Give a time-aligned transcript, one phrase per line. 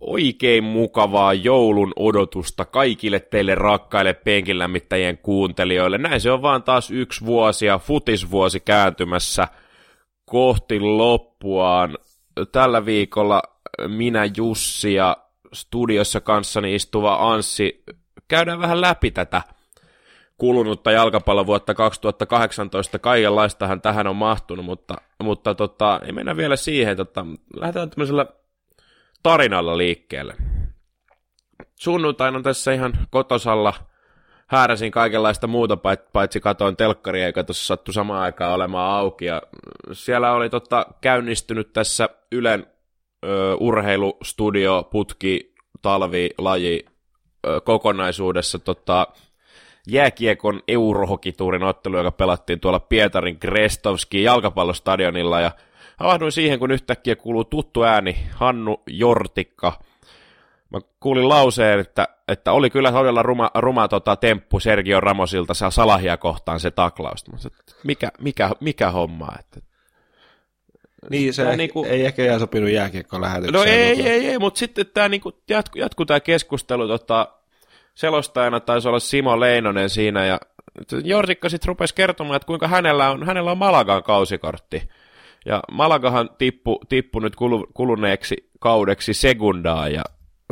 [0.00, 5.98] oikein mukavaa joulun odotusta kaikille teille rakkaille penkinlämmittäjien kuuntelijoille.
[5.98, 9.48] Näin se on vaan taas yksi vuosi ja futisvuosi kääntymässä
[10.24, 11.98] kohti loppuaan.
[12.52, 13.42] Tällä viikolla
[13.86, 15.16] minä Jussi ja
[15.52, 17.84] studiossa kanssani istuva Anssi
[18.28, 19.42] käydään vähän läpi tätä
[20.38, 22.98] kulunutta jalkapallovuotta 2018.
[22.98, 26.96] Kaikenlaistahan tähän on mahtunut, mutta, mutta tota, ei mennä vielä siihen.
[26.96, 27.26] Tota,
[27.56, 28.26] lähdetään tämmöisellä
[29.22, 30.34] tarinalla liikkeelle.
[31.74, 33.74] Sunnuntaina tässä ihan kotosalla
[34.46, 35.78] hääräsin kaikenlaista muuta,
[36.12, 39.24] paitsi katoin telkkaria, eikä tuossa sattu samaan aikaan olemaan auki.
[39.24, 39.42] Ja
[39.92, 42.66] siellä oli tota, käynnistynyt tässä Ylen
[43.24, 46.86] ö, urheilustudio, putki, talvi, laji
[47.46, 49.06] ö, kokonaisuudessa tota,
[49.86, 55.50] jääkiekon eurohokituurin ottelu, joka pelattiin tuolla Pietarin Krestovski jalkapallostadionilla, ja
[55.98, 59.72] havahduin siihen, kun yhtäkkiä kuuluu tuttu ääni Hannu Jortikka.
[60.70, 65.66] Mä kuulin lauseen, että, että oli kyllä todella ruma, ruma tota, temppu Sergio Ramosilta se
[65.70, 67.24] salahia kohtaan se taklaus.
[67.84, 69.28] Mikä, mikä, mikä homma?
[69.38, 69.60] Että,
[71.10, 71.90] niin, se niin kuin...
[71.90, 73.54] ei ehkä jää sopinut jääkiekkoon lähetykseen.
[73.54, 74.10] No ei, mutta...
[74.10, 77.28] ei, ei, mutta sitten tämä niin jatku, jatku tämä keskustelu, tota,
[77.94, 80.40] selostajana taisi olla Simo Leinonen siinä, ja
[81.04, 84.88] Jortikka sitten rupesi kertomaan, että kuinka hänellä on, hänellä on Malagan kausikortti.
[85.46, 87.36] Ja Malagahan tippu, tippu nyt
[87.74, 90.02] kuluneeksi kaudeksi segundaa, ja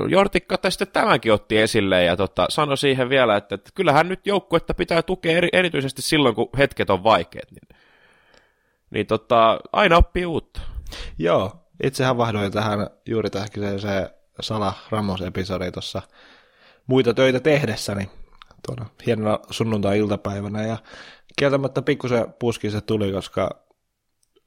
[0.08, 4.74] Jortikka tästä tämänkin otti esille ja tota, sanoi siihen vielä, että, että kyllähän nyt joukkuetta
[4.74, 7.50] pitää tukea eri, erityisesti silloin, kun hetket on vaikeat.
[7.50, 7.78] Niin,
[8.90, 10.60] niin tota, aina oppii uutta.
[11.18, 16.02] Joo, itsehän vahdoin tähän juuri tähän se Sala Ramos-episodi tuossa
[16.86, 18.10] muita töitä tehdessäni
[18.66, 20.76] tuona hienona sunnuntai-iltapäivänä ja
[21.38, 23.65] kieltämättä pikkusen puski se tuli, koska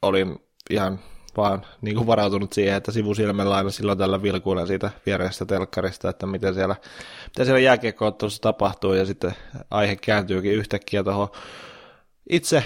[0.01, 0.99] olin ihan
[1.37, 6.25] vaan niin kuin varautunut siihen, että sivusilmällä aina silloin tällä vilkuilla siitä vierestä telkkarista, että
[6.25, 6.75] miten siellä,
[7.25, 9.33] mitä siellä jääkiekkoottelussa tapahtuu, ja sitten
[9.71, 11.27] aihe kääntyykin yhtäkkiä tuohon
[12.29, 12.63] itse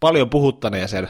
[0.00, 1.08] paljon puhuttaneeseen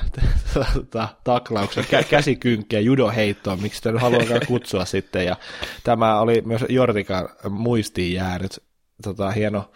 [1.24, 5.36] taklauksen, kä- käsikynkkiä, judoheittoon, miksi sitä nyt haluakaan kutsua sitten, ja
[5.84, 8.62] tämä oli myös Jortikan muistiin jäänyt,
[9.02, 9.70] tota, hieno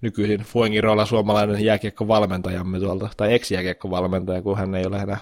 [0.00, 5.18] nykyisin Fuengirolla suomalainen jääkiekkovalmentajamme tuolta, tai ex-jääkiekkovalmentaja, kun hän ei ole enää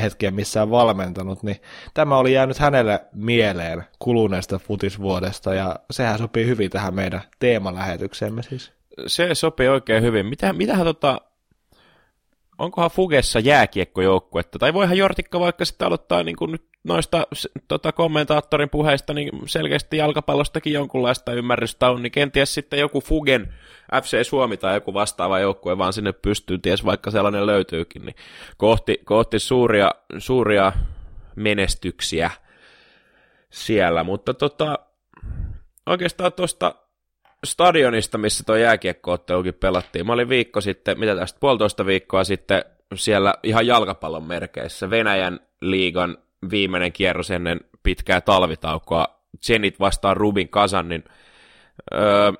[0.00, 1.56] hetkeä missään valmentanut, niin
[1.94, 8.72] tämä oli jäänyt hänelle mieleen kuluneesta futisvuodesta, ja sehän sopii hyvin tähän meidän teemalähetykseemme siis.
[9.06, 10.26] Se sopii oikein hyvin.
[10.26, 11.20] Mitä, mitähän tota,
[12.58, 17.26] onkohan Fugessa jääkiekkojoukkuetta, tai voihan Jortikka vaikka sitten aloittaa niin kuin nyt noista
[17.68, 23.54] tota, kommentaattorin puheista, niin selkeästi jalkapallostakin jonkunlaista ymmärrystä on, niin kenties sitten joku Fugen
[24.02, 28.16] FC Suomi tai joku vastaava joukkue vaan sinne pystyy, ties vaikka sellainen löytyykin, niin
[28.56, 30.72] kohti, kohti suuria, suuria
[31.36, 32.30] menestyksiä
[33.50, 34.78] siellä, mutta tota,
[35.86, 36.74] oikeastaan tuosta
[37.46, 40.06] stadionista, missä tuo jääkiekkoottelukin pelattiin.
[40.06, 42.64] Mä olin viikko sitten, mitä tästä, puolitoista viikkoa sitten
[42.94, 46.18] siellä ihan jalkapallon merkeissä Venäjän liigan
[46.50, 49.06] viimeinen kierros ennen pitkää talvitaukoa,
[49.46, 51.04] Zenit vastaan Rubin Kasan, niin
[51.94, 52.32] öö,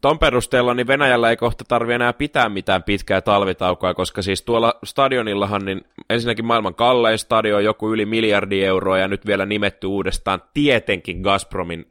[0.00, 4.74] ton perusteella niin Venäjällä ei kohta tarvi enää pitää mitään pitkää talvitaukoa, koska siis tuolla
[4.84, 10.42] stadionillahan niin ensinnäkin maailman kallein stadion joku yli miljardi euroa ja nyt vielä nimetty uudestaan
[10.54, 11.88] tietenkin Gazpromin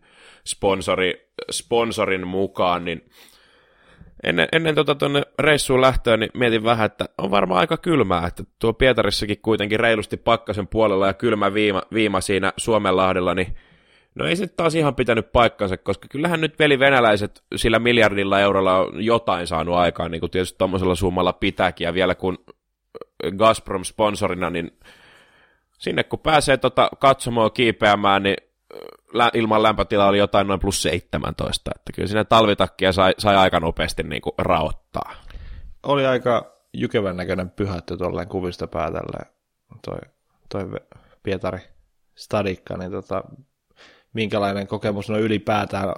[0.48, 3.10] sponsori, sponsorin mukaan, niin
[4.24, 8.44] ennen, ennen tota tuonne reissuun lähtöä, niin mietin vähän, että on varmaan aika kylmää, että
[8.60, 13.56] tuo Pietarissakin kuitenkin reilusti pakkasen puolella ja kylmä viima, viima siinä Suomenlahdella, niin
[14.16, 18.78] no ei se taas ihan pitänyt paikkansa, koska kyllähän nyt veli venäläiset sillä miljardilla eurolla
[18.78, 22.38] on jotain saanut aikaan, niin kuin tietysti tuommoisella summalla pitääkin, ja vielä kun
[23.38, 24.72] Gazprom sponsorina, niin
[25.78, 28.38] sinne kun pääsee tota katsomaan kiipeämään, niin
[29.34, 34.04] ilman lämpötila oli jotain noin plus 17, että kyllä siinä talvitakkia sai, sai aika nopeasti
[34.04, 35.14] niin kuin raottaa.
[35.84, 39.20] Oli aika jykevän näköinen pyhätty tuolleen kuvista päätellä
[39.86, 40.00] toi,
[40.50, 40.80] toi
[41.24, 41.60] Pietari
[42.16, 43.24] Stadikka, niin tota,
[44.14, 45.94] minkälainen kokemus on ylipäätään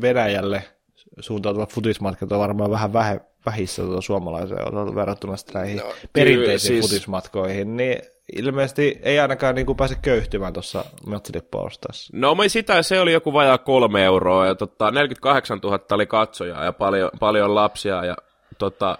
[0.00, 0.75] Venäjälle
[1.20, 6.90] suuntautuvat futismatkat on varmaan vähän vähe, vähissä tuota suomalaiseen verrattuna näihin no, perinteisiin siis...
[6.90, 7.98] futismatkoihin, niin
[8.36, 12.16] ilmeisesti ei ainakaan niin kuin pääse köyhtymään tuossa Mötsilippoostassa.
[12.16, 16.64] No me sitä, se oli joku vajaa kolme euroa ja tota, 48 000 oli katsojaa
[16.64, 18.16] ja paljon, paljon lapsia ja
[18.58, 18.98] tota,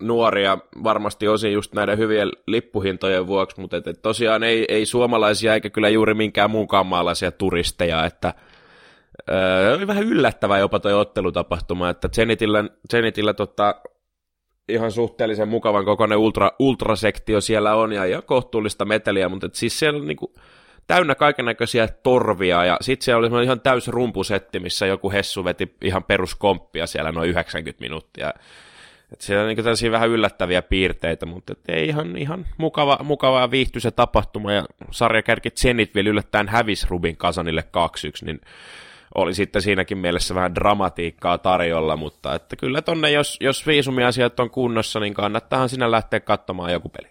[0.00, 5.54] nuoria varmasti osin just näiden hyvien lippuhintojen vuoksi, mutta et, et tosiaan ei, ei suomalaisia
[5.54, 8.34] eikä kyllä juuri minkään muunkaan maalaisia turisteja, että
[9.30, 13.74] öö, oli vähän yllättävää jopa toi ottelutapahtuma, että Zenitillä, Zenitillä tota,
[14.68, 20.00] ihan suhteellisen mukavan kokoinen ultra, ultrasektio siellä on ja, ja kohtuullista meteliä, mutta siis siellä
[20.00, 20.34] on niinku,
[20.86, 26.04] täynnä kaikennäköisiä torvia, ja sitten siellä oli ihan täys rumpusetti, missä joku Hessu veti ihan
[26.04, 28.32] peruskomppia siellä noin 90 minuuttia.
[29.12, 33.40] Et siellä on niin tällaisia vähän yllättäviä piirteitä, mutta et ei ihan, ihan mukava, mukava
[33.40, 37.64] ja viihtyisä tapahtuma, ja sarjakärki Zenit vielä yllättäen hävisi Rubin Kasanille
[38.22, 38.40] 2-1, niin
[39.16, 44.50] oli sitten siinäkin mielessä vähän dramatiikkaa tarjolla, mutta että kyllä tonne, jos, jos viisumiasiat on
[44.50, 47.08] kunnossa, niin kannattahan sinä lähteä katsomaan joku peli.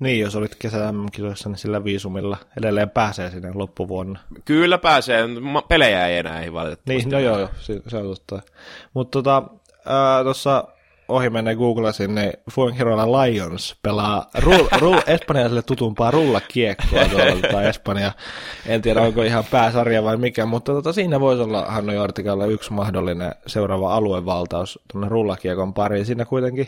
[0.00, 4.18] Niin, jos olit kesä kisoissa niin sillä viisumilla edelleen pääsee sinne loppuvuonna.
[4.44, 5.24] Kyllä pääsee,
[5.68, 7.04] pelejä ei enää ei valitettavasti.
[7.04, 8.42] Niin, no joo, joo, se on totta.
[8.94, 9.42] Mutta tota,
[10.22, 10.64] tuossa
[11.10, 18.12] ohi menneen googlasin, niin Fuengirola Lions pelaa rull, rull, espanjalaisille tutumpaa rullakiekkoa tuolla, tai Espanja.
[18.66, 22.72] En tiedä, onko ihan pääsarja vai mikä, mutta tota, siinä voisi olla Hanno Jortikalla yksi
[22.72, 26.06] mahdollinen seuraava aluevaltaus tuonne rullakiekon pariin.
[26.06, 26.66] Siinä kuitenkin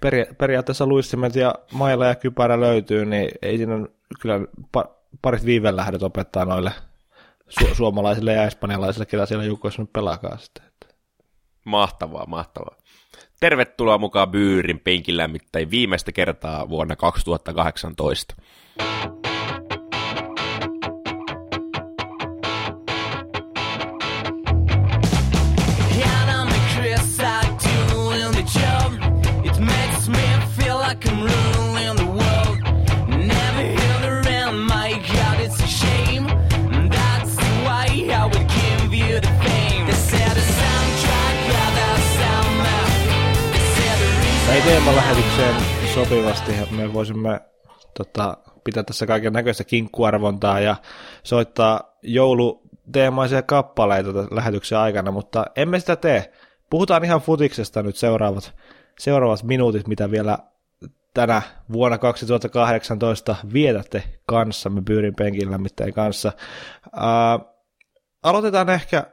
[0.00, 3.86] peri, periaatteessa luistimet ja maila ja kypärä löytyy, niin ei siinä
[4.20, 4.40] kyllä
[4.72, 4.84] pa,
[5.22, 6.72] parit viivelähdöt opettaa noille
[7.50, 10.64] su- suomalaisille ja espanjalaisille, ketä siellä joukoissa nyt pelaakaan sitten.
[11.64, 12.76] Mahtavaa, mahtavaa.
[13.40, 18.34] Tervetuloa mukaan Byyrin penkilämmittäin viimeistä kertaa vuonna 2018.
[44.76, 45.54] teemalähetykseen
[45.94, 47.40] sopivasti me voisimme
[47.94, 50.76] tota, pitää tässä kaiken näköistä kinkkuarvontaa ja
[51.22, 56.32] soittaa jouluteemaisia kappaleita lähetyksen aikana, mutta emme sitä tee.
[56.70, 58.54] Puhutaan ihan futiksesta nyt seuraavat,
[58.98, 60.38] seuraavat minuutit, mitä vielä
[61.14, 61.42] tänä
[61.72, 66.32] vuonna 2018 vietätte kanssamme Pyyrin penkin lämmittäjän kanssa.
[66.92, 67.38] Ää,
[68.22, 69.04] aloitetaan ehkä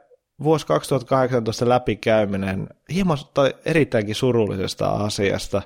[0.44, 5.62] vuosi 2018 läpikäyminen hieman tai erittäinkin surullisesta asiasta,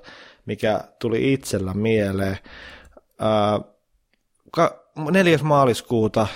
[0.46, 2.38] mikä tuli itsellä mieleen.
[3.18, 3.60] Ää,
[5.10, 5.38] 4.
[5.42, 6.26] maaliskuuta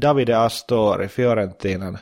[0.00, 1.98] Davide Astori, Fiorentinan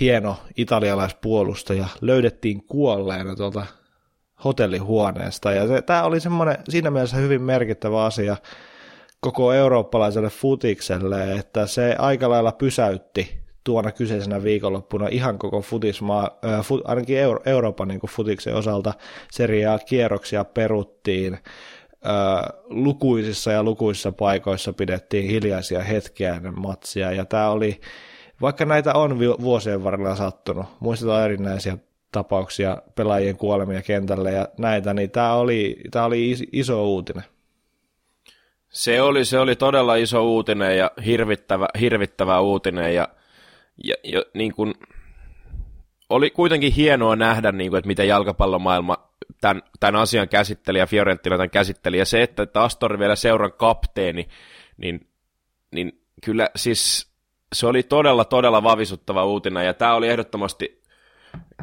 [0.00, 3.66] hieno italialaispuolustaja, löydettiin kuolleena tuolta
[4.44, 5.52] hotellihuoneesta.
[5.52, 8.36] Ja tämä oli semmoinen siinä mielessä hyvin merkittävä asia
[9.20, 16.82] koko eurooppalaiselle futikselle, että se aika lailla pysäytti tuona kyseisenä viikonloppuna ihan koko futismaa, fut,
[16.84, 18.94] ainakin Euro, Euroopan niin futiksen osalta
[19.32, 21.38] seriaa kierroksia peruttiin,
[22.64, 27.80] lukuisissa ja lukuisissa paikoissa pidettiin hiljaisia hetkiä ennen matsia, ja tämä oli,
[28.40, 31.78] vaikka näitä on vuosien varrella sattunut, muistetaan erinäisiä
[32.12, 37.24] tapauksia, pelaajien kuolemia kentälle ja näitä, niin tämä oli, tämä oli iso uutinen.
[38.68, 43.08] Se oli, se oli todella iso uutinen ja hirvittävä, hirvittävä uutinen, ja
[43.84, 44.74] ja, ja niin kuin,
[46.08, 48.96] oli kuitenkin hienoa nähdä, niin kuin, että miten jalkapallomaailma
[49.40, 51.98] tämän, tämän asian käsitteli ja Fiorentina tämän käsitteli.
[51.98, 54.28] Ja se, että, että Astor vielä seuran kapteeni,
[54.76, 55.08] niin,
[55.74, 57.12] niin kyllä siis
[57.52, 59.66] se oli todella, todella vavisuttava uutinen.
[59.66, 60.82] Ja tämä oli ehdottomasti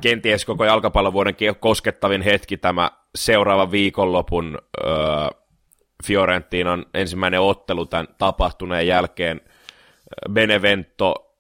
[0.02, 4.94] kenties koko jalkapallovuoden koskettavin hetki tämä seuraava viikonlopun öö,
[6.04, 9.42] Fiorentinan ensimmäinen ottelu tämän tapahtuneen jälkeen.
[10.32, 11.31] Benevento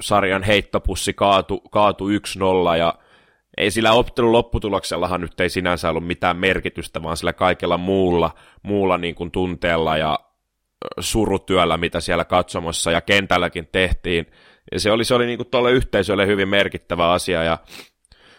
[0.00, 2.12] sarjan heittopussi kaatu, kaatu 1-0
[2.78, 2.94] ja
[3.56, 8.30] ei sillä ottelun lopputuloksellahan nyt ei sinänsä ollut mitään merkitystä, vaan sillä kaikella muulla,
[8.62, 10.18] muulla niin kuin tunteella ja
[11.00, 14.26] surutyöllä, mitä siellä katsomassa ja kentälläkin tehtiin.
[14.72, 17.58] Ja se oli, se oli niin kuin tuolle yhteisölle hyvin merkittävä asia ja,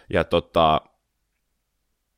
[0.09, 0.81] ja tota,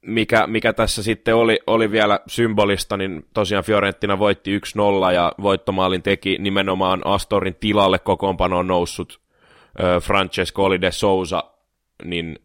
[0.02, 6.04] mikä, mikä tässä sitten oli, oli vielä symbolista, niin tosiaan Fiorentina voitti 1-0 ja voittomaalin
[6.04, 9.23] teki nimenomaan Astorin tilalle kokoonpanoon noussut
[10.02, 11.44] Francesco oli de Souza,
[12.04, 12.40] niin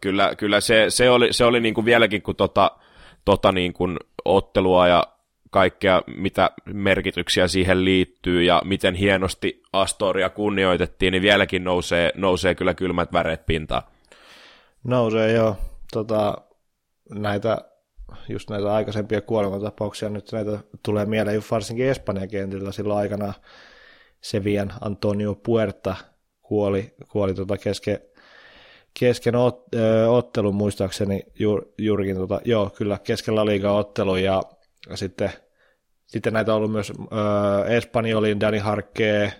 [0.00, 2.70] kyllä, kyllä se, se, oli, se oli niin kuin vieläkin kuin tota,
[3.24, 5.06] tota niin kuin ottelua ja
[5.50, 12.74] kaikkea, mitä merkityksiä siihen liittyy ja miten hienosti Astoria kunnioitettiin, niin vieläkin nousee, nousee kyllä
[12.74, 13.82] kylmät väreet pintaan.
[14.84, 15.56] Nousee joo.
[15.92, 16.38] Tota,
[17.14, 17.58] näitä,
[18.28, 23.34] just näitä aikaisempia kuolematapauksia nyt näitä tulee mieleen varsinkin Espanjan kentillä silloin aikana
[24.20, 25.96] Sevian Antonio Puerta
[26.42, 27.98] kuoli, kuoli tota kesken,
[29.00, 34.42] kesken ot, ö, ottelun muistaakseni juur, juurikin, tota, joo kyllä keskellä liiga ottelu ja
[34.94, 35.32] sitten,
[36.06, 39.32] sitten näitä on ollut myös ö, Espanjolin Danny Harkee,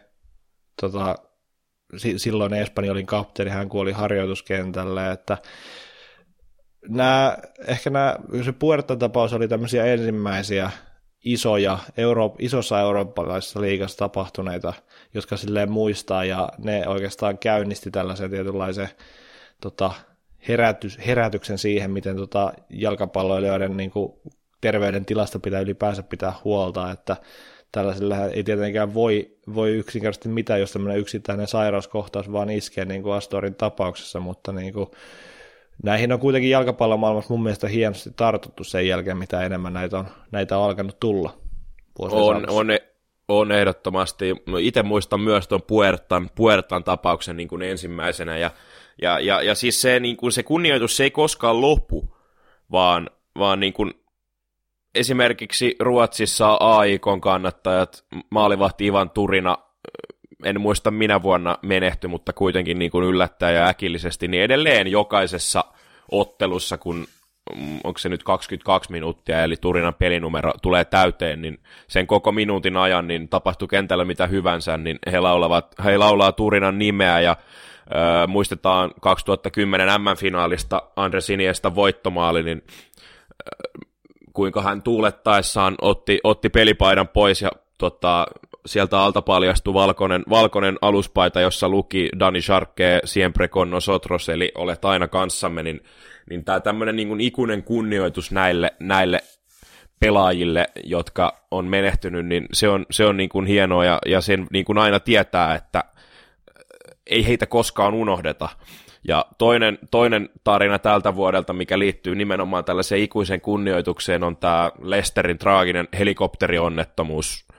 [0.81, 1.17] tota,
[2.17, 5.39] silloin Espanjolin kapteeni, hän kuoli harjoituskentälle, että
[6.89, 10.71] nämä, ehkä nämä, se Puerta-tapaus oli tämmöisiä ensimmäisiä
[11.25, 14.73] isoja, Euro, isossa eurooppalaisessa liigassa tapahtuneita,
[15.15, 18.89] jotka silleen muistaa, ja ne oikeastaan käynnisti tällaisen tietynlaisen
[19.61, 19.93] tota,
[20.49, 24.13] herätys, herätyksen siihen, miten tota, jalkapalloilijoiden niin kuin,
[24.61, 27.17] terveydentilasta pitää ylipäänsä pitää huolta, että
[27.73, 33.15] tällaisella ei tietenkään voi, voi yksinkertaisesti mitään, jos tämmöinen yksittäinen sairauskohtaus vaan iskee niin kuin
[33.15, 34.87] Astorin tapauksessa, mutta niin kuin,
[35.83, 40.59] näihin on kuitenkin jalkapallomaailmassa mun mielestä hienosti tartuttu sen jälkeen, mitä enemmän näitä on, näitä
[40.59, 41.39] on alkanut tulla.
[41.99, 42.67] On, on,
[43.29, 44.35] on ehdottomasti.
[44.47, 48.51] No itse muistan myös tuon Puertan, Puertan tapauksen niin kuin ensimmäisenä, ja,
[49.03, 52.17] ja, ja, ja siis se, niin kuin se kunnioitus se ei koskaan lopu,
[52.73, 53.95] vaan, vaan niin kuin
[54.95, 59.59] esimerkiksi Ruotsissa AIKon kannattajat, maalivahti Ivan Turina,
[60.45, 65.65] en muista minä vuonna menehty, mutta kuitenkin niin kuin yllättää ja äkillisesti, niin edelleen jokaisessa
[66.11, 67.07] ottelussa, kun
[67.57, 72.77] mm, onko se nyt 22 minuuttia, eli Turinan pelinumero tulee täyteen, niin sen koko minuutin
[72.77, 78.29] ajan, niin tapahtuu kentällä mitä hyvänsä, niin he, laulavat, he laulaa Turinan nimeä, ja äh,
[78.29, 83.87] muistetaan 2010 M-finaalista Andres Iniesta voittomaali, niin äh,
[84.33, 88.27] kuinka hän tuulettaessaan otti, otti pelipaidan pois ja tota,
[88.71, 94.85] sieltä alta paljastui valkoinen, valkoinen aluspaita, jossa luki Dani Sharkke siempre con nosotros, eli olet
[94.85, 95.81] aina kanssamme, niin,
[96.31, 99.21] niin tämä tämmöinen niin ikuinen kunnioitus näille, näille
[100.01, 104.47] pelaajille, jotka on menehtynyt, niin se on, se on niin kuin hienoa ja, ja sen
[104.51, 105.85] niin kuin aina tietää, että
[107.07, 108.49] ei heitä koskaan unohdeta.
[109.09, 115.39] Ja toinen, toinen tarina tältä vuodelta, mikä liittyy nimenomaan tällaiseen ikuiseen kunnioitukseen, on tämä Lesterin
[115.39, 117.50] traaginen helikopterionnettomuus.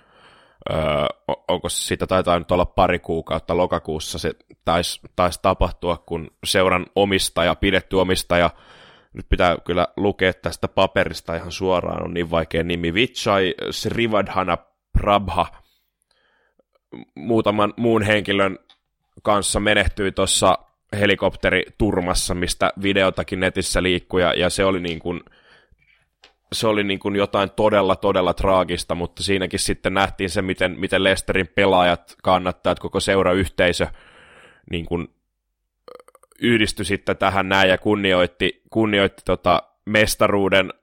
[1.48, 4.32] Onko sitä taitaa nyt olla pari kuukautta lokakuussa se
[4.66, 8.50] taisi tais tapahtua, kun seuran omistaja, pidetty omistaja,
[9.14, 14.58] nyt pitää kyllä lukea tästä paperista ihan suoraan, on niin vaikea nimi, Vichai Srivadhana
[14.94, 15.48] Prabha,
[17.16, 18.60] muutaman muun henkilön
[19.24, 20.58] kanssa menehtyi tuossa
[21.00, 25.22] helikopteriturmassa, mistä videotakin netissä liikkui, ja, ja se oli niin kuin,
[26.54, 31.04] se oli niin kuin jotain todella, todella traagista, mutta siinäkin sitten nähtiin se, miten, miten
[31.04, 33.88] Lesterin pelaajat, kannattajat, koko seurayhteisö
[34.72, 35.08] niin kuin
[36.42, 40.74] yhdistyi sitten tähän näin ja kunnioitti, kunnioitti tota mestaruuden,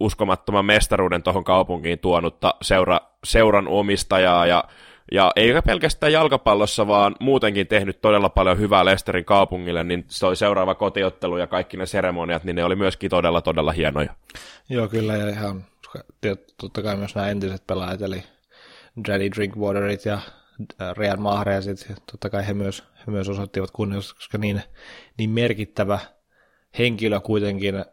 [0.00, 4.64] uskomattoman mestaruuden tuohon kaupunkiin tuonutta seura, seuran omistajaa ja
[5.12, 10.36] ja eikä pelkästään jalkapallossa, vaan muutenkin tehnyt todella paljon hyvää Lesterin kaupungille, niin se oli
[10.36, 14.14] seuraava kotiottelu ja kaikki ne seremoniat, niin ne oli myöskin todella, todella hienoja.
[14.68, 15.64] Joo, kyllä, ja ihan
[16.60, 18.22] totta kai myös nämä entiset pelaajat, eli
[19.08, 24.38] Daddy Drinkwaterit ja äh, Real Mahresit, totta kai he myös, he myös osoittivat kunnioitusta, koska
[24.38, 24.62] niin,
[25.18, 25.98] niin merkittävä
[26.78, 27.84] henkilö kuitenkin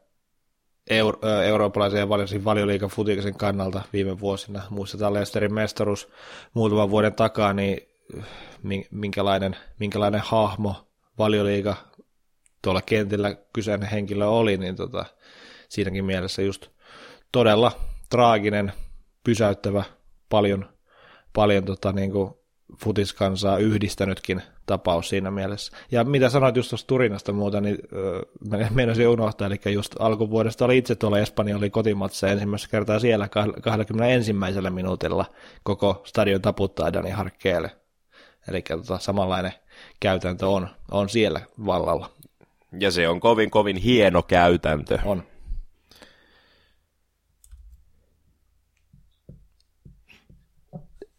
[0.90, 4.62] euro, eurooppalaisen ja valiosin valioliikan futiksen kannalta viime vuosina.
[4.70, 6.10] Muistetaan Leicesterin mestaruus
[6.54, 7.78] muutaman vuoden takaa, niin
[8.92, 10.76] minkälainen, minkälainen hahmo
[11.18, 11.76] valioliiga
[12.62, 15.06] tuolla kentillä kyseinen henkilö oli, niin tota,
[15.70, 16.68] siinäkin mielessä just
[17.32, 17.72] todella
[18.10, 18.74] traaginen,
[19.24, 19.84] pysäyttävä,
[20.30, 20.70] paljon,
[21.34, 22.39] paljon tota, niin kuin
[22.78, 25.78] futiskansaa yhdistänytkin tapaus siinä mielessä.
[25.92, 27.78] Ja mitä sanoit just tuosta Turinasta muuta, niin
[28.54, 33.30] äh, meinasin unohtaa, eli just alkuvuodesta oli itse tuolla Espanja oli kotimatsa ensimmäistä kertaa siellä
[33.62, 34.34] 21.
[34.70, 35.26] minuutilla
[35.64, 37.72] koko stadion taputtaa Dani Harkkeelle.
[38.48, 39.54] Eli tota, samanlainen
[40.00, 42.10] käytäntö on, on siellä vallalla.
[42.80, 45.00] Ja se on kovin, kovin hieno käytäntö.
[45.06, 45.24] On.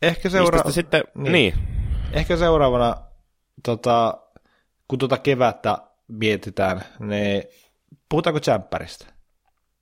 [0.03, 0.71] Ehkä seuraava...
[0.71, 1.33] sitten, niin.
[1.33, 1.55] niin.
[2.13, 2.97] Ehkä seuraavana,
[3.65, 4.19] tota,
[4.89, 5.79] kun tuota kevättä
[6.09, 7.43] mietitään, niin
[8.09, 9.07] puhutaanko Jämpäristä?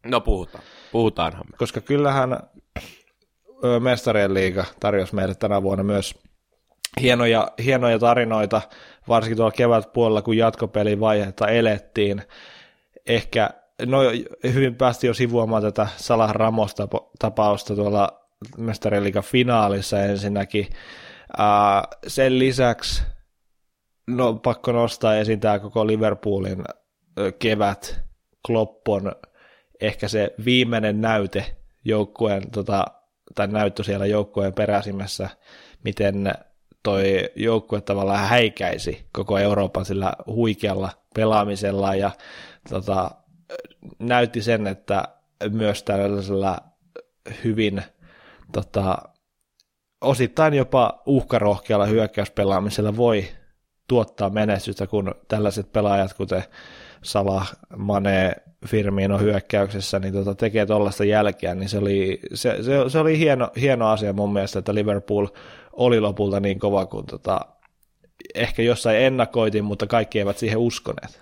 [0.06, 1.56] No puhutaan, puhutaanhan me.
[1.56, 2.38] Koska kyllähän
[3.80, 6.14] Mestarien liiga tarjosi meille tänä vuonna myös
[7.00, 8.62] hienoja, hienoja tarinoita,
[9.08, 12.22] varsinkin tuolla kevätpuolella, kun jatkopelivaihetta elettiin.
[13.06, 13.50] Ehkä,
[13.86, 13.98] no
[14.54, 20.66] hyvin päästi jo sivuamaan tätä Salah Ramos-tapausta tuolla mestariliikan finaalissa ensinnäkin.
[21.38, 23.02] Uh, sen lisäksi
[24.06, 26.64] no, pakko nostaa esiin tämä koko Liverpoolin
[27.38, 28.00] kevät.
[28.46, 29.12] Klopp on
[29.80, 32.84] ehkä se viimeinen näyte joukkueen, tota,
[33.34, 35.28] tai näyttö siellä joukkueen peräsimessä,
[35.84, 36.32] miten
[36.82, 42.10] toi joukkue tavallaan häikäisi koko Euroopan sillä huikealla pelaamisella ja
[42.68, 43.10] tota,
[43.98, 45.08] näytti sen, että
[45.50, 46.58] myös tällaisella
[47.44, 47.82] hyvin
[48.52, 48.98] tota,
[50.00, 53.28] osittain jopa uhkarohkealla hyökkäyspelaamisella voi
[53.88, 56.44] tuottaa menestystä, kun tällaiset pelaajat, kuten
[57.02, 58.32] Salah, Mane,
[58.66, 63.50] Firmino hyökkäyksessä, niin tota, tekee tuollaista jälkeä, niin se oli, se, se, se oli hieno,
[63.60, 65.26] hieno asia mun mielestä, että Liverpool
[65.72, 67.40] oli lopulta niin kova kuin tota,
[68.34, 71.20] ehkä jossain ennakoitin, mutta kaikki eivät siihen uskoneet.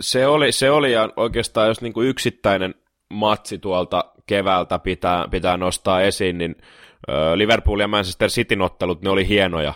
[0.00, 2.74] Se oli, se oli ja oikeastaan jos niin kuin yksittäinen
[3.10, 6.56] matsi tuolta keväältä pitää, pitää nostaa esiin, niin
[7.34, 9.74] Liverpool ja Manchester Cityn ottelut, ne oli hienoja,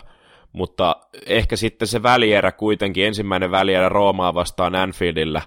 [0.51, 5.41] mutta ehkä sitten se välierä kuitenkin, ensimmäinen välierä Roomaa vastaan Anfieldillä,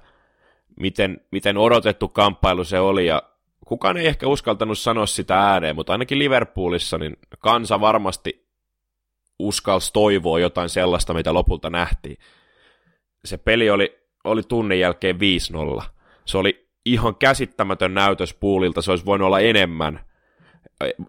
[0.81, 3.23] miten, miten odotettu kamppailu se oli, ja
[3.67, 8.47] kukaan ei ehkä uskaltanut sanoa sitä ääneen, mutta ainakin Liverpoolissa niin kansa varmasti
[9.39, 12.17] uskalsi toivoa jotain sellaista, mitä lopulta nähtiin.
[13.25, 15.17] Se peli oli, oli tunnin jälkeen
[15.81, 15.83] 5-0.
[16.25, 20.01] Se oli ihan käsittämätön näytös puulilta, se olisi voinut olla enemmän.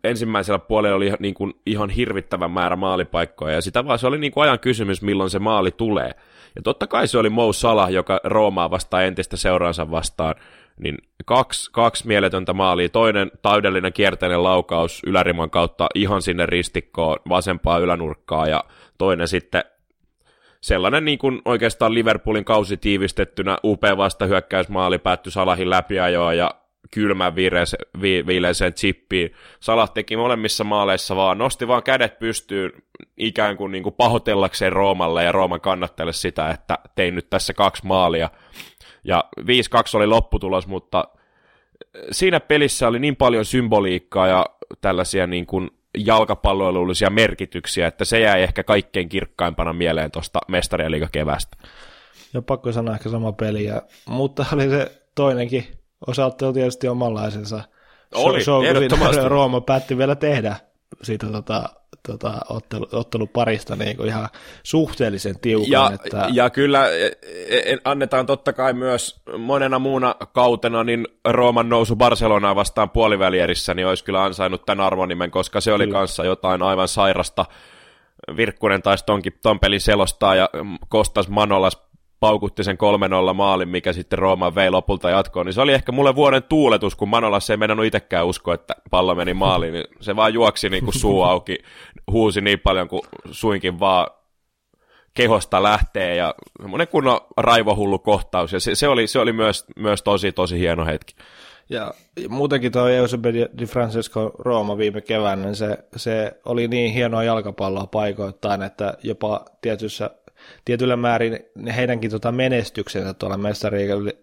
[0.03, 4.31] Ensimmäisellä puolella oli niin kuin ihan hirvittävä määrä maalipaikkoja, ja sitä vaan se oli niin
[4.31, 6.11] kuin ajan kysymys, milloin se maali tulee.
[6.55, 10.35] Ja totta kai se oli Mo Salah, joka Roomaa vastaan entistä seuraansa vastaan,
[10.79, 17.77] niin kaksi, kaksi mieletöntä maalia, toinen täydellinen kierteinen laukaus yläriman kautta ihan sinne ristikkoon vasempaa
[17.77, 18.63] ylänurkkaa, ja
[18.97, 19.63] toinen sitten
[20.63, 26.51] sellainen niin kuin oikeastaan Liverpoolin kausi tiivistettynä upea vastahyökkäysmaali päättyi Salahin läpiajoa ja
[26.91, 29.33] kylmän viileiseen, vi, viileiseen chippiin.
[29.59, 32.71] Salah teki molemmissa maaleissa vaan, nosti vaan kädet pystyyn
[33.17, 37.85] ikään kuin, niin kuin pahoitellakseen Roomalle ja Rooman kannattele sitä, että tein nyt tässä kaksi
[37.85, 38.29] maalia.
[39.03, 39.43] Ja 5-2
[39.93, 41.07] oli lopputulos, mutta
[42.11, 44.45] siinä pelissä oli niin paljon symboliikkaa ja
[44.81, 51.57] tällaisia niin kuin jalkapalloilullisia merkityksiä, että se jäi ehkä kaikkein kirkkaimpana mieleen tuosta mestarien kevästä.
[52.33, 55.67] Ja pakko sanoa ehkä sama peli, ja, mutta oli se toinenkin
[56.07, 57.63] osalta tietysti omanlaisensa.
[58.15, 59.21] Oli, show, ehdottomasti.
[59.29, 60.55] Rooma päätti vielä tehdä
[61.01, 61.69] siitä tota,
[62.07, 64.29] tota, ottelu, otteluparista niin kuin ihan
[64.63, 65.71] suhteellisen tiukan.
[65.71, 66.27] Ja, että...
[66.33, 67.11] ja kyllä e,
[67.49, 73.87] e, annetaan totta kai myös monena muuna kautena niin Rooman nousu Barcelonaa vastaan puolivälierissä, niin
[73.87, 75.99] olisi kyllä ansainnut tämän arvonimen, koska se oli kyllä.
[75.99, 77.45] kanssa jotain aivan sairasta.
[78.37, 80.49] Virkkunen taisi tonkin, ton pelin selostaa ja
[80.89, 81.82] Kostas Manolas
[82.23, 82.77] paukutti sen
[83.31, 86.95] 3-0 maalin, mikä sitten Rooma vei lopulta jatkoon, niin se oli ehkä mulle vuoden tuuletus,
[86.95, 90.83] kun Manolas ei mennyt itsekään usko, että pallo meni maaliin, niin se vaan juoksi niin
[90.83, 91.57] kuin suu auki,
[92.11, 94.07] huusi niin paljon kuin suinkin vaan
[95.13, 98.53] kehosta lähtee ja semmoinen kunnon raivohullu kohtaus.
[98.53, 101.15] Ja se, se, oli, se oli myös, myös tosi tosi hieno hetki.
[101.69, 101.93] Ja
[102.29, 107.87] muutenkin tuo Eusebio Di Francesco Rooma viime keväänä, niin se, se oli niin hienoa jalkapalloa
[107.87, 110.09] paikoittain, että jopa tietyssä
[110.65, 111.39] tietyllä määrin
[111.75, 113.39] heidänkin tota menestyksensä tuolla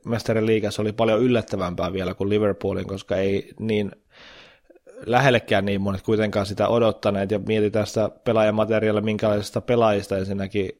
[0.06, 3.90] mestariliigassa oli paljon yllättävämpää vielä kuin Liverpoolin, koska ei niin
[5.06, 10.70] lähellekään niin monet kuitenkaan sitä odottaneet, ja mietitään sitä pelaajamateriaalia, minkälaisista pelaajista ensinnäkin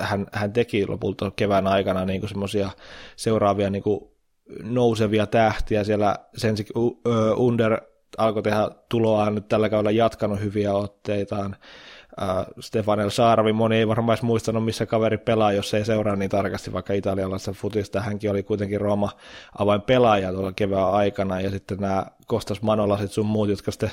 [0.00, 2.70] äh, hän, hän teki lopulta kevään aikana niin semmoisia
[3.16, 4.00] seuraavia niin kuin
[4.62, 6.54] nousevia tähtiä, siellä sen
[7.36, 7.80] Under
[8.18, 11.56] alkoi tehdä tuloaan nyt tällä kaudella jatkanut hyviä otteitaan,
[12.22, 16.30] äh, Stefanel Saaravi, moni ei varmaan edes muistanut, missä kaveri pelaa, jos ei seuraa niin
[16.30, 18.00] tarkasti vaikka italialaisessa futista.
[18.00, 19.10] Hänkin oli kuitenkin Rooma
[19.58, 23.90] avain pelaaja tuolla kevään aikana, ja sitten nämä Kostas Manolasit sun muut, jotka sitten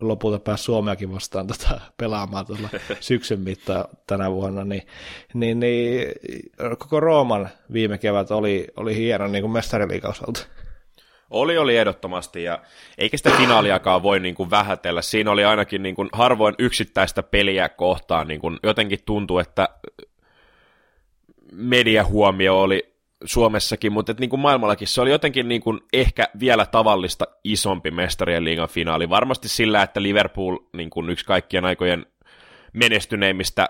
[0.00, 2.68] lopulta pääsi Suomeakin vastaan tota, pelaamaan tuolla
[3.00, 4.82] syksyn mittaan tänä vuonna, niin,
[5.34, 6.08] niin, niin
[6.78, 10.46] koko Rooman viime kevät oli, oli hieno niin kuin mestariliikausalta.
[11.30, 12.58] Oli, oli ehdottomasti, ja
[12.98, 15.02] eikä sitä finaaliakaan voi niin kuin vähätellä.
[15.02, 18.28] Siinä oli ainakin niin kuin harvoin yksittäistä peliä kohtaan.
[18.28, 19.68] Niin kuin jotenkin tuntuu, että
[21.52, 27.26] mediahuomio oli Suomessakin, mutta niin kuin maailmallakin se oli jotenkin niin kuin ehkä vielä tavallista
[27.44, 29.08] isompi mestarien liigan finaali.
[29.08, 32.06] Varmasti sillä, että Liverpool niin kuin yksi kaikkien aikojen
[32.72, 33.68] menestyneimmistä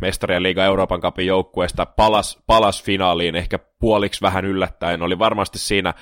[0.00, 5.02] mestarien liiga Euroopan kapin joukkueesta palas, palas finaaliin ehkä puoliksi vähän yllättäen.
[5.02, 5.94] Oli varmasti siinä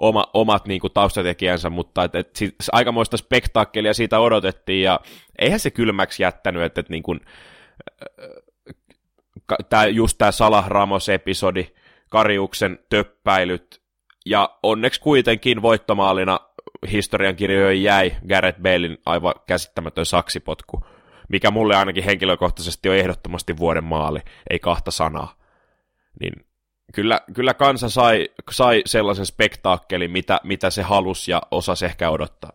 [0.00, 5.00] oma, omat niin kuin, taustatekijänsä, mutta et, et, et, aikamoista spektaakkelia siitä odotettiin, ja
[5.38, 7.20] eihän se kylmäksi jättänyt, että et, niin kuin,
[9.68, 11.66] tää, just tämä Salah Ramos-episodi,
[12.10, 13.80] Kariuksen töppäilyt,
[14.26, 16.40] ja onneksi kuitenkin voittomaalina
[16.92, 20.84] historiankirjoihin jäi Gareth Balein aivan käsittämätön saksipotku,
[21.28, 25.34] mikä mulle ainakin henkilökohtaisesti on ehdottomasti vuoden maali, ei kahta sanaa.
[26.20, 26.32] Niin
[26.92, 32.52] kyllä, kyllä kansa sai, sai sellaisen spektaakkelin, mitä, mitä se halusi ja osasi ehkä odottaa.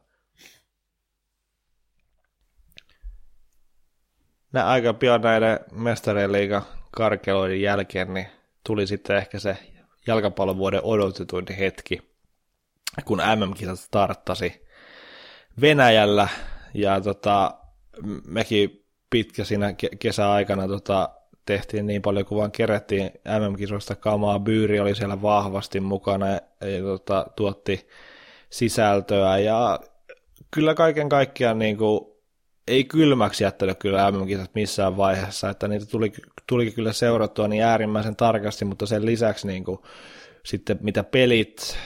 [4.54, 8.28] Nä, aika pian näiden mestarien liigan karkeloiden jälkeen niin
[8.64, 9.58] tuli sitten ehkä se
[10.08, 12.02] jalkapallon vuoden odotetuin hetki,
[13.06, 14.66] kun MM-kisat starttasi
[15.62, 16.28] Venäjällä
[16.74, 17.58] ja tota,
[18.26, 21.10] mekin pitkä siinä kesäaikana tota,
[21.46, 24.40] tehtiin niin paljon kuin vaan kerättiin MM-kisoista kamaa.
[24.40, 27.88] Byyri oli siellä vahvasti mukana ja, ja tota, tuotti
[28.50, 29.80] sisältöä ja
[30.52, 32.16] kyllä kaiken kaikkiaan niin kuin,
[32.68, 36.12] ei kylmäksi jättänyt kyllä MM-kisat missään vaiheessa, että niitä tuli,
[36.48, 39.80] tuli kyllä seurattua niin äärimmäisen tarkasti, mutta sen lisäksi niin kuin,
[40.44, 41.78] sitten mitä pelit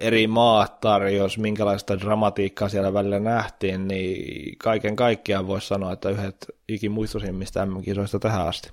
[0.00, 6.36] eri maat tarjos, minkälaista dramatiikkaa siellä välillä nähtiin, niin kaiken kaikkiaan voisi sanoa, että yhdet
[6.68, 8.70] ikimuistoisimmista MM-kisoista tähän asti.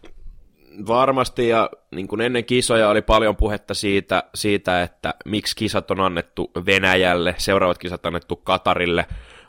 [0.87, 5.99] Varmasti, ja niin kuin ennen kisoja oli paljon puhetta siitä, siitä, että miksi kisat on
[5.99, 9.05] annettu Venäjälle, seuraavat kisat annettu Katarille,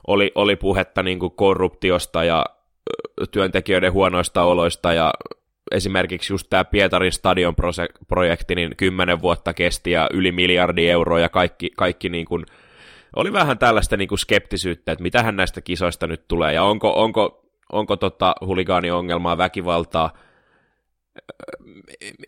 [0.06, 2.46] oli, oli puhetta niin kuin korruptiosta ja
[3.30, 5.10] työntekijöiden huonoista oloista ja
[5.70, 11.70] esimerkiksi just tämä Pietarin stadion-projekti niin kymmenen vuotta kesti ja yli miljardi euroa ja kaikki,
[11.76, 12.46] kaikki niin kuin,
[13.16, 17.44] oli vähän tällaista niin kuin skeptisyyttä, että mitähän näistä kisoista nyt tulee ja onko, onko,
[17.72, 20.12] onko tota huligaaniongelmaa, väkivaltaa,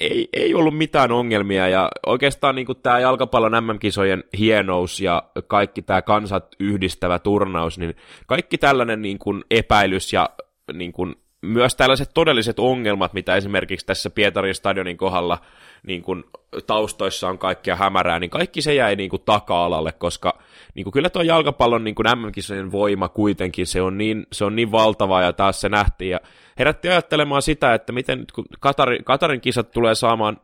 [0.00, 6.03] ei, ei ollut mitään ongelmia ja oikeastaan niin tämä jalkapallon MM-kisojen hienous ja kaikki tämä
[6.03, 10.31] kansat yhdistävä turnaus, niin kaikki tällainen niin kuin epäilys ja
[10.72, 15.38] niin kuin myös tällaiset todelliset ongelmat, mitä esimerkiksi tässä Pietarin stadionin kohdalla
[15.87, 16.24] niin kuin
[16.66, 20.38] taustoissa on kaikkia hämärää, niin kaikki se jäi niin kuin taka-alalle, koska
[20.74, 24.72] niin kuin kyllä tuo jalkapallon niin MM-kisojen voima kuitenkin, se on, niin, se on niin
[24.72, 26.11] valtava ja taas se nähtiin.
[26.11, 26.20] Ja
[26.59, 30.40] herätti ajattelemaan sitä, että miten kun Katarin, Katarin kisat tulee saamaan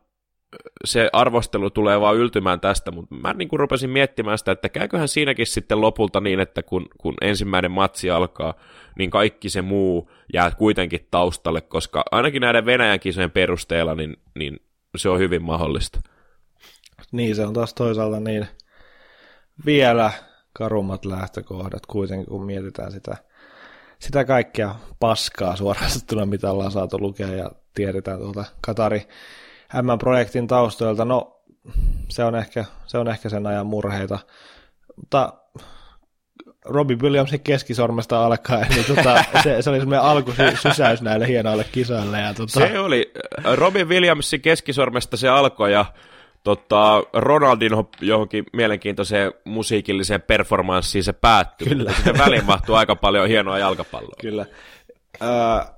[0.85, 5.07] se arvostelu tulee vaan yltymään tästä, mutta mä niin kuin rupesin miettimään sitä, että käyköhän
[5.07, 8.53] siinäkin sitten lopulta niin, että kun, kun ensimmäinen matsi alkaa,
[8.97, 14.59] niin kaikki se muu jää kuitenkin taustalle, koska ainakin näiden Venäjän kisojen perusteella, niin, niin
[14.97, 16.01] se on hyvin mahdollista.
[17.11, 18.47] Niin, se on taas toisaalta niin
[19.65, 20.11] vielä
[20.53, 23.17] karummat lähtökohdat kuitenkin, kun mietitään sitä,
[23.99, 29.07] sitä kaikkea paskaa suorastaan, mitä ollaan saatu lukea ja tiedetään tuolta Katari
[29.73, 31.41] M-projektin taustoilta, no
[32.09, 34.19] se on ehkä, se on ehkä sen ajan murheita,
[34.95, 35.33] mutta
[36.65, 42.21] Robbie Williamsin keskisormesta alkaen, niin tota, se, se oli semmoinen alkusysäys näille hienoille kisoille.
[42.21, 42.51] Ja tota...
[42.51, 43.11] Se oli,
[43.55, 45.85] Robbie Williamsin keskisormesta se alkoi ja
[46.43, 51.67] tota, Ronaldin johonkin mielenkiintoiseen musiikilliseen performanssiin se päättyi.
[51.67, 51.93] Kyllä.
[51.93, 54.15] Sitten väliin mahtuu aika paljon hienoa jalkapalloa.
[54.21, 54.45] Kyllä.
[55.21, 55.76] Äh,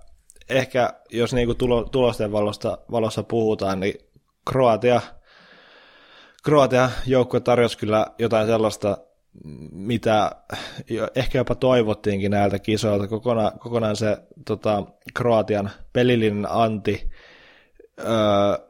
[0.49, 3.93] ehkä jos niinku tulo, tulosten valossa, valossa puhutaan, niin
[4.49, 5.01] Kroatia,
[6.43, 8.97] Kroatia joukkue tarjosi kyllä jotain sellaista,
[9.71, 10.31] mitä
[11.15, 13.07] ehkä jopa toivottiinkin näiltä kisoilta.
[13.07, 14.83] Kokonaan, kokonaan se tota,
[15.13, 17.09] Kroatian pelillinen anti
[17.99, 18.07] öö,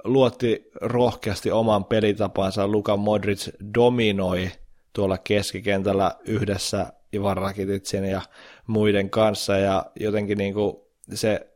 [0.04, 2.68] luotti rohkeasti oman pelitapansa.
[2.68, 4.52] Luka Modric dominoi
[4.94, 8.22] tuolla keskikentällä yhdessä Ivan Rakititsin ja
[8.68, 10.76] muiden kanssa ja jotenkin niin kuin
[11.14, 11.49] se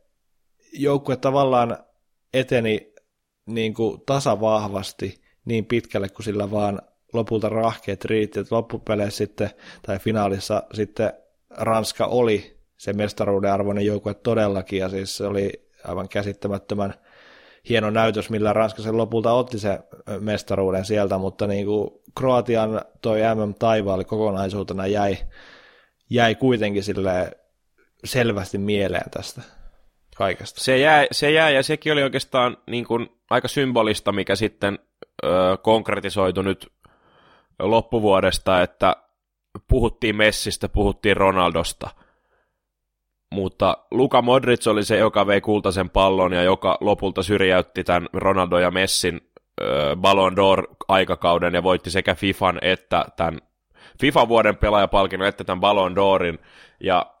[0.74, 1.78] joukkue tavallaan
[2.34, 2.94] eteni
[3.46, 6.82] niin kuin tasavahvasti niin pitkälle kuin sillä vaan
[7.12, 9.50] lopulta rahkeet riitti, että loppupeleissä sitten,
[9.86, 11.12] tai finaalissa sitten
[11.50, 16.94] Ranska oli se mestaruuden arvoinen joukkue todellakin, ja siis se oli aivan käsittämättömän
[17.68, 19.78] hieno näytös, millä Ranska sen lopulta otti se
[20.20, 25.16] mestaruuden sieltä, mutta niin kuin Kroatian toi MM-taivaali kokonaisuutena jäi,
[26.10, 27.30] jäi kuitenkin sille
[28.04, 29.42] selvästi mieleen tästä
[30.14, 30.60] kaikesta.
[30.60, 34.78] Se jää, se jää ja sekin oli oikeastaan niin kuin aika symbolista, mikä sitten
[35.24, 35.28] ö,
[35.62, 36.72] konkretisoitu nyt
[37.58, 38.96] loppuvuodesta, että
[39.68, 41.90] puhuttiin Messistä, puhuttiin Ronaldosta,
[43.32, 48.58] mutta Luka Modric oli se, joka vei kultaisen pallon ja joka lopulta syrjäytti tämän Ronaldo
[48.58, 49.20] ja Messin
[49.60, 53.40] ö, Ballon d'Or-aikakauden ja voitti sekä FIFAn että tämän
[54.00, 56.38] FIFA-vuoden pelaajapalkinnon että tämän Ballon d'Orin.
[56.80, 57.13] Ja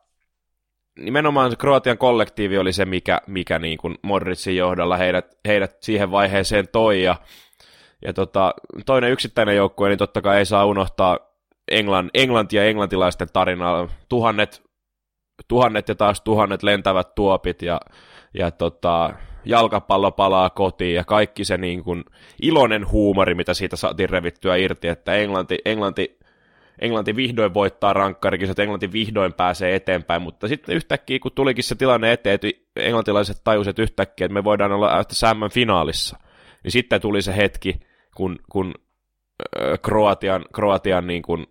[0.98, 6.10] nimenomaan se Kroatian kollektiivi oli se, mikä, mikä niin kuin Modricin johdolla heidät, heidät siihen
[6.10, 7.16] vaiheeseen toi, ja,
[8.04, 8.54] ja tota,
[8.86, 11.18] toinen yksittäinen joukkue, niin totta kai ei saa unohtaa
[11.70, 13.88] Englann, Englantia ja englantilaisten tarinaa.
[14.08, 14.62] Tuhannet,
[15.48, 17.80] tuhannet ja taas tuhannet lentävät tuopit, ja,
[18.34, 19.10] ja tota,
[19.44, 22.04] jalkapallo palaa kotiin, ja kaikki se niin kuin
[22.42, 26.18] iloinen huumori, mitä siitä saatiin revittyä irti, että Englanti, Englanti
[26.78, 32.12] Englanti vihdoin voittaa rankkarikisat, Englanti vihdoin pääsee eteenpäin, mutta sitten yhtäkkiä, kun tulikin se tilanne
[32.12, 36.18] eteen, että englantilaiset tajusivat yhtäkkiä, että me voidaan olla Sämmön finaalissa,
[36.64, 37.80] niin sitten tuli se hetki,
[38.16, 38.74] kun, kun
[39.82, 41.46] Kroatian, Kroatian niin kuin,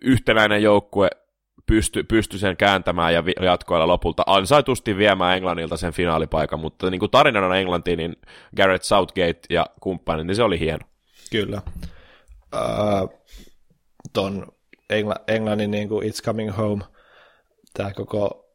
[0.00, 1.10] yhtenäinen joukkue
[1.66, 7.10] pysty, pysty sen kääntämään ja jatkoilla lopulta ansaitusti viemään Englannilta sen finaalipaikan, mutta niin kuin
[7.10, 8.16] tarinana Englantiin, niin
[8.56, 10.86] Garrett Southgate ja kumppani, niin se oli hieno.
[11.30, 11.62] Kyllä
[12.54, 13.18] äh,
[14.12, 14.52] ton
[14.92, 16.84] Engl- Englannin niin kuin It's Coming Home,
[17.74, 18.48] tämä koko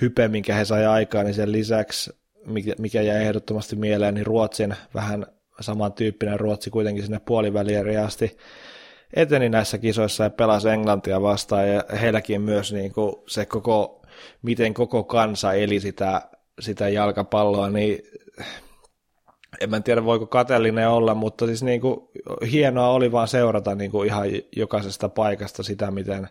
[0.00, 2.10] hype, minkä he sai aikaan, niin sen lisäksi,
[2.46, 5.26] mikä, mikä jäi ehdottomasti mieleen, niin Ruotsin vähän
[5.60, 8.36] samantyyppinen Ruotsi kuitenkin sinne puoliväliin asti
[9.14, 11.68] eteni näissä kisoissa ja pelasi Englantia vastaan.
[11.68, 14.02] Ja heilläkin myös niin kuin se koko,
[14.42, 17.98] miten koko kansa eli sitä, sitä jalkapalloa, niin
[19.60, 22.00] en mä tiedä voiko katellinen olla, mutta siis niin kuin,
[22.52, 26.28] hienoa oli vaan seurata niin kuin ihan jokaisesta paikasta sitä, miten,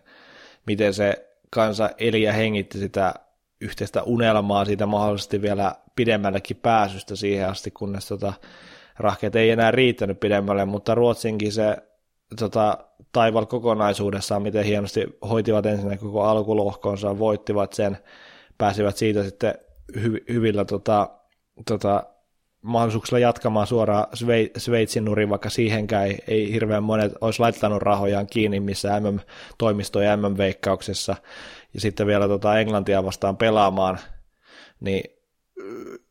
[0.66, 3.14] miten se kansa eli ja hengitti sitä
[3.60, 8.32] yhteistä unelmaa siitä mahdollisesti vielä pidemmällekin pääsystä siihen asti, kunnes tota,
[8.98, 11.76] rahkeet ei enää riittänyt pidemmälle, mutta Ruotsinkin se
[12.38, 12.78] tota,
[13.12, 17.98] taival kokonaisuudessaan, miten hienosti hoitivat ensin koko alkulohkonsa, voittivat sen,
[18.58, 19.54] pääsivät siitä sitten
[19.96, 21.08] hy- hyvillä tota,
[21.66, 22.04] tota,
[22.62, 24.06] mahdollisuuksilla jatkamaan suoraan
[24.56, 30.16] Sveitsin nurin, vaikka siihenkään ei, ei hirveän monet olisi laittanut rahojaan kiinni missä MM-toimisto ja
[30.16, 31.16] MM-veikkauksessa,
[31.74, 33.98] ja sitten vielä tota Englantia vastaan pelaamaan,
[34.80, 35.02] niin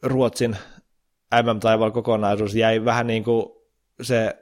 [0.04, 0.58] Ruotsin
[1.44, 3.46] MM-taival kokonaisuus jäi vähän niin kuin
[4.02, 4.38] se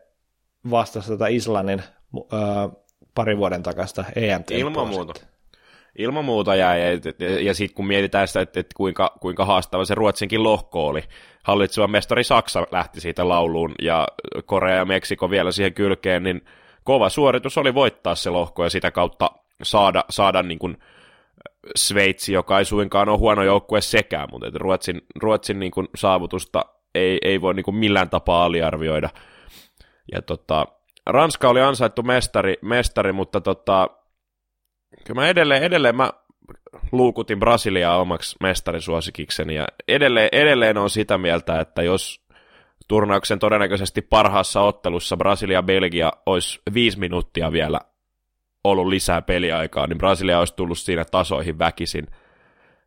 [0.70, 1.84] vastasi tätä Islannin
[2.32, 2.70] ää,
[3.15, 5.37] pari vuoden takasta em Ilman muuta.
[5.97, 6.88] Ilman muuta jäi, ja,
[7.19, 11.03] ja, ja sitten kun mietitään sitä, että, että kuinka, kuinka haastava se Ruotsinkin lohko oli,
[11.43, 14.07] hallitseva mestari Saksa lähti siitä lauluun, ja
[14.45, 16.41] Korea ja Meksiko vielä siihen kylkeen, niin
[16.83, 19.31] kova suoritus oli voittaa se lohko, ja sitä kautta
[19.63, 20.77] saada, saada niin kuin
[21.75, 27.17] Sveitsi, joka ei suinkaan ole huono joukkue sekään, mutta Ruotsin, Ruotsin niin kuin saavutusta ei,
[27.21, 29.10] ei voi niin kuin millään tapaa aliarvioida.
[30.12, 30.67] Ja tota,
[31.05, 33.89] Ranska oli ansaittu mestari, mestari mutta tota,
[35.04, 36.12] kyllä mä edelleen, edelleen mä
[36.91, 42.28] luukutin Brasiliaa omaksi mestarisuosikikseni ja edelleen, edelleen on sitä mieltä, että jos
[42.88, 47.80] turnauksen todennäköisesti parhaassa ottelussa Brasilia-Belgia olisi viisi minuuttia vielä
[48.63, 52.08] ollut lisää peliaikaa, niin Brasilia olisi tullut siinä tasoihin väkisin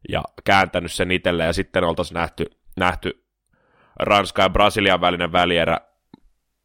[0.09, 3.25] ja kääntänyt sen itselleen ja sitten oltaisiin nähty, nähty
[4.01, 5.77] Ranska ja Brasilian välinen välierä,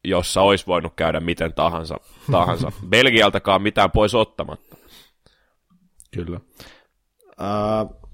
[0.04, 1.96] jossa olisi voinut käydä miten tahansa.
[2.30, 2.72] tahansa.
[2.88, 4.65] Belgialtakaan mitään pois ottamatta.
[6.16, 6.40] Kyllä.
[7.40, 8.06] Uh,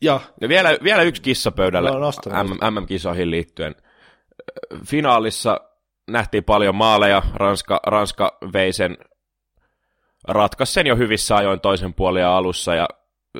[0.00, 0.20] ja.
[0.40, 2.10] ja vielä, vielä yksi kissa pöydälle no,
[2.70, 3.74] MM-kisoihin liittyen.
[4.86, 5.60] Finaalissa
[6.10, 8.96] nähtiin paljon maaleja, Ranska, Ranska vei sen,
[10.28, 12.88] ratkaisi sen jo hyvissä ajoin toisen puolen alussa, ja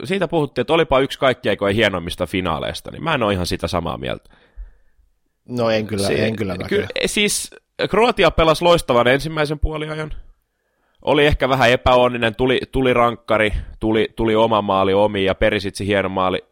[0.04, 3.98] siitä puhuttiin, että olipa yksi kaikkein hienoimmista finaaleista, niin mä en ole ihan sitä samaa
[3.98, 4.30] mieltä.
[5.48, 7.50] No en kyllä, si- en kyllä ky- Siis
[7.90, 10.10] Kroatia pelasi loistavan ensimmäisen puoliajan,
[11.02, 16.08] oli ehkä vähän epäonninen, tuli, tuli rankkari, tuli, tuli oma maali omi ja perisitsi hieno
[16.08, 16.44] maali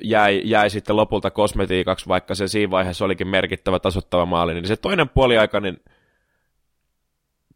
[0.00, 4.76] jäi, jäi sitten lopulta kosmetiikaksi, vaikka se siinä vaiheessa olikin merkittävä tasottava maali, niin se
[4.76, 5.80] toinen puoliaika, niin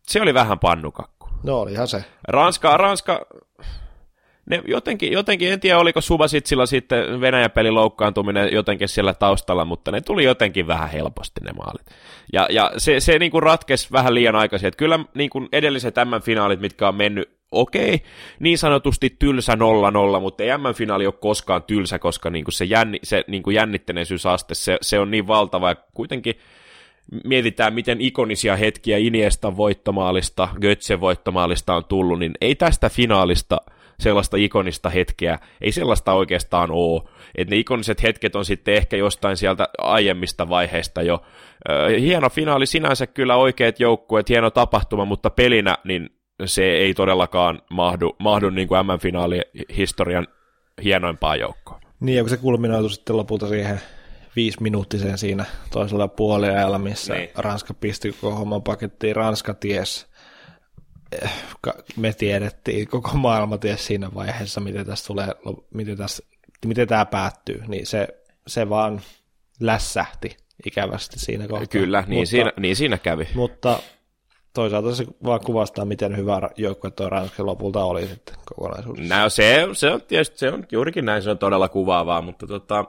[0.03, 1.29] se oli vähän pannukakku.
[1.43, 2.05] No olihan se.
[2.29, 3.27] Ranska, Ranska,
[4.51, 9.93] ne jotenkin, jotenkin, en tiedä oliko Subasitsilla sitten Venäjän pelin loukkaantuminen jotenkin siellä taustalla, mutta
[9.93, 11.87] ne tuli jotenkin vähän helposti ne maalit.
[12.33, 15.95] Ja, ja se, se niin kuin ratkesi vähän liian aikaisin, että kyllä niin kuin edelliset
[15.97, 18.03] M-finaalit, mitkä on mennyt okei,
[18.41, 22.99] niin sanotusti tylsä 0-0, mutta ei M-finaali ole koskaan tylsä, koska niin kuin se, jänni,
[23.03, 26.35] se niin kuin jännitteneisysaste, se, se on niin valtava, ja kuitenkin
[27.25, 33.61] mietitään, miten ikonisia hetkiä Iniestan voittomaalista, Götze voittomaalista on tullut, niin ei tästä finaalista–
[34.01, 37.03] sellaista ikonista hetkeä, ei sellaista oikeastaan ole.
[37.35, 41.23] Että ne ikoniset hetket on sitten ehkä jostain sieltä aiemmista vaiheista jo.
[42.01, 46.11] hieno finaali sinänsä kyllä oikeat joukkueet, hieno tapahtuma, mutta pelinä niin
[46.45, 49.41] se ei todellakaan mahdu, mahdu niin kuin M-finaali
[49.77, 50.27] historian
[50.85, 51.81] hienoimpaa joukkoa.
[52.01, 53.81] Niin, ja kun se kulminoitu sitten lopulta siihen
[54.37, 57.31] viisi minuuttiseen siinä toisella puoliajalla, missä niin.
[57.37, 59.17] Ranska pisti koko homman pakettiin.
[59.17, 60.07] Ranska ties
[61.97, 65.29] me tiedettiin, koko maailma tiesi siinä vaiheessa, miten tässä tulee,
[65.75, 66.23] miten, tässä,
[66.67, 68.09] miten tämä päättyy, niin se,
[68.47, 69.01] se vaan
[69.61, 71.67] lässähti ikävästi siinä kohtaa.
[71.67, 73.29] Kyllä, niin, mutta, siinä, niin siinä kävi.
[73.35, 73.79] Mutta
[74.53, 79.23] toisaalta se vaan kuvastaa, miten hyvä joukkue tuo Ranska lopulta oli sitten kokonaisuudessa.
[79.23, 82.85] No, se, se on tietysti, se on juurikin näin, se on todella kuvaavaa, mutta tota,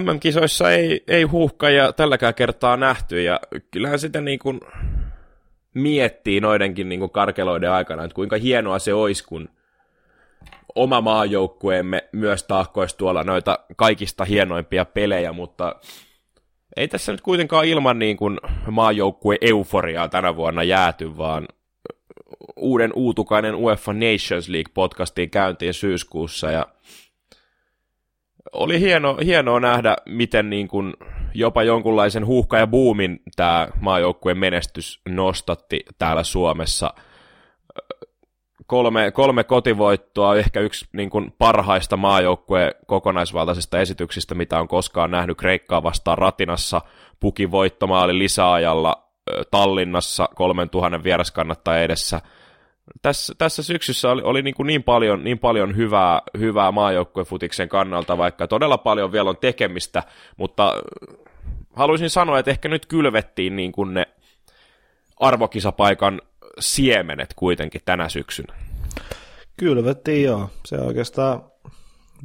[0.00, 3.40] MM-kisoissa ei, ei huuhka ja tälläkään kertaa nähty, ja
[3.70, 4.60] kyllähän sitä niin kuin,
[5.74, 9.48] miettii noidenkin niin kuin karkeloiden aikana, että kuinka hienoa se olisi, kun
[10.74, 15.76] oma maajoukkueemme myös tahkoisi tuolla noita kaikista hienoimpia pelejä, mutta
[16.76, 21.48] ei tässä nyt kuitenkaan ilman niin kuin maajoukkue euforiaa tänä vuonna jääty, vaan
[22.56, 26.66] uuden uutukainen UEFA Nations League podcastiin käyntiin syyskuussa ja
[28.54, 30.94] oli hieno, hienoa nähdä, miten niin kuin
[31.34, 36.94] jopa jonkunlaisen huuhka ja buumin tämä maajoukkueen menestys nostatti täällä Suomessa.
[38.66, 45.38] kolme, kolme kotivoittoa, ehkä yksi niin kuin parhaista maajoukkueen kokonaisvaltaisista esityksistä, mitä on koskaan nähnyt
[45.38, 46.80] Kreikkaa vastaan Ratinassa.
[47.20, 49.04] Pukivoittomaali lisäajalla
[49.50, 52.20] Tallinnassa 3000 vieraskannattaa edessä.
[53.02, 58.18] Tässä, tässä syksyssä oli, oli niin, kuin niin paljon, niin paljon hyvää, hyvää maajoukkuefutiksen kannalta,
[58.18, 60.02] vaikka todella paljon vielä on tekemistä,
[60.36, 60.82] mutta
[61.76, 64.06] haluaisin sanoa, että ehkä nyt kylvettiin niin kuin ne
[65.20, 66.20] arvokisapaikan
[66.58, 68.54] siemenet kuitenkin tänä syksynä.
[69.56, 70.50] Kylvettiin joo.
[70.66, 71.44] Se oikeastaan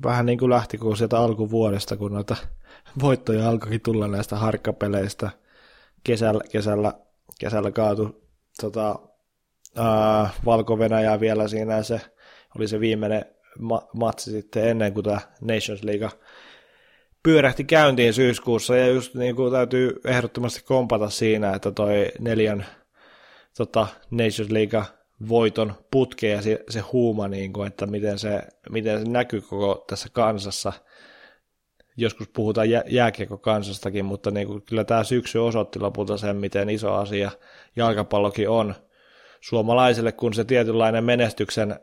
[0.04, 2.36] vähän niin kuin lähti kun sieltä alkuvuodesta, kun noita
[3.02, 5.30] voittoja alkoi tulla näistä harkkapeleistä.
[6.04, 6.94] Kesällä, kesällä,
[7.40, 8.30] kesällä kaatu
[8.62, 9.00] tota,
[9.76, 12.02] ää, Valko-Venäjää vielä siinä se
[12.56, 13.26] oli se viimeinen
[13.60, 16.10] ma- matsi sitten ennen kuin tämä Nations League
[17.24, 22.66] pyörähti käyntiin syyskuussa ja just niin kuin täytyy ehdottomasti kompata siinä, että toi neljän
[23.58, 24.84] tota, Nations League
[25.30, 29.86] voiton putke ja se, se huuma, niin kuin, että miten se, miten se näkyy koko
[29.90, 30.74] tässä kansassa.
[31.98, 32.84] Joskus puhutaan jä,
[33.42, 37.32] kansastakin, mutta niin kuin, kyllä tämä syksy osoitti lopulta sen, miten iso asia
[37.76, 38.76] jalkapallokin on
[39.42, 41.80] suomalaiselle, kun se tietynlainen menestyksen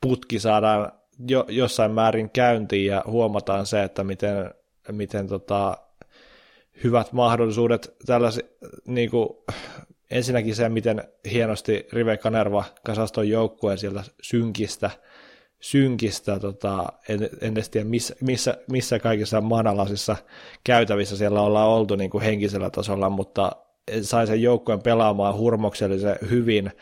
[0.00, 0.92] putki saadaan
[1.28, 4.54] jo, jossain määrin käyntiin ja huomataan se, että miten,
[4.92, 5.78] miten tota,
[6.84, 8.40] hyvät mahdollisuudet tällaisi,
[8.86, 9.28] niin kuin,
[10.10, 14.90] ensinnäkin se, miten hienosti Rive Kanerva kasastoi joukkueen sieltä synkistä,
[15.60, 20.16] synkistä tota, en, en tiedä missä, missä, missä kaikissa maanalaisissa
[20.64, 23.52] käytävissä siellä ollaan oltu niin kuin henkisellä tasolla, mutta
[24.02, 26.72] sai sen joukkueen pelaamaan hurmoksellisen hyvin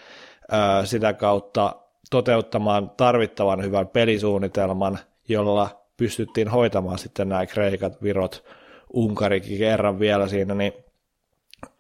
[0.84, 1.76] sitä kautta
[2.11, 8.44] toteuttamaan tarvittavan hyvän pelisuunnitelman, jolla pystyttiin hoitamaan sitten nämä Kreikat, Virot,
[8.92, 10.72] Unkarikin kerran vielä siinä, niin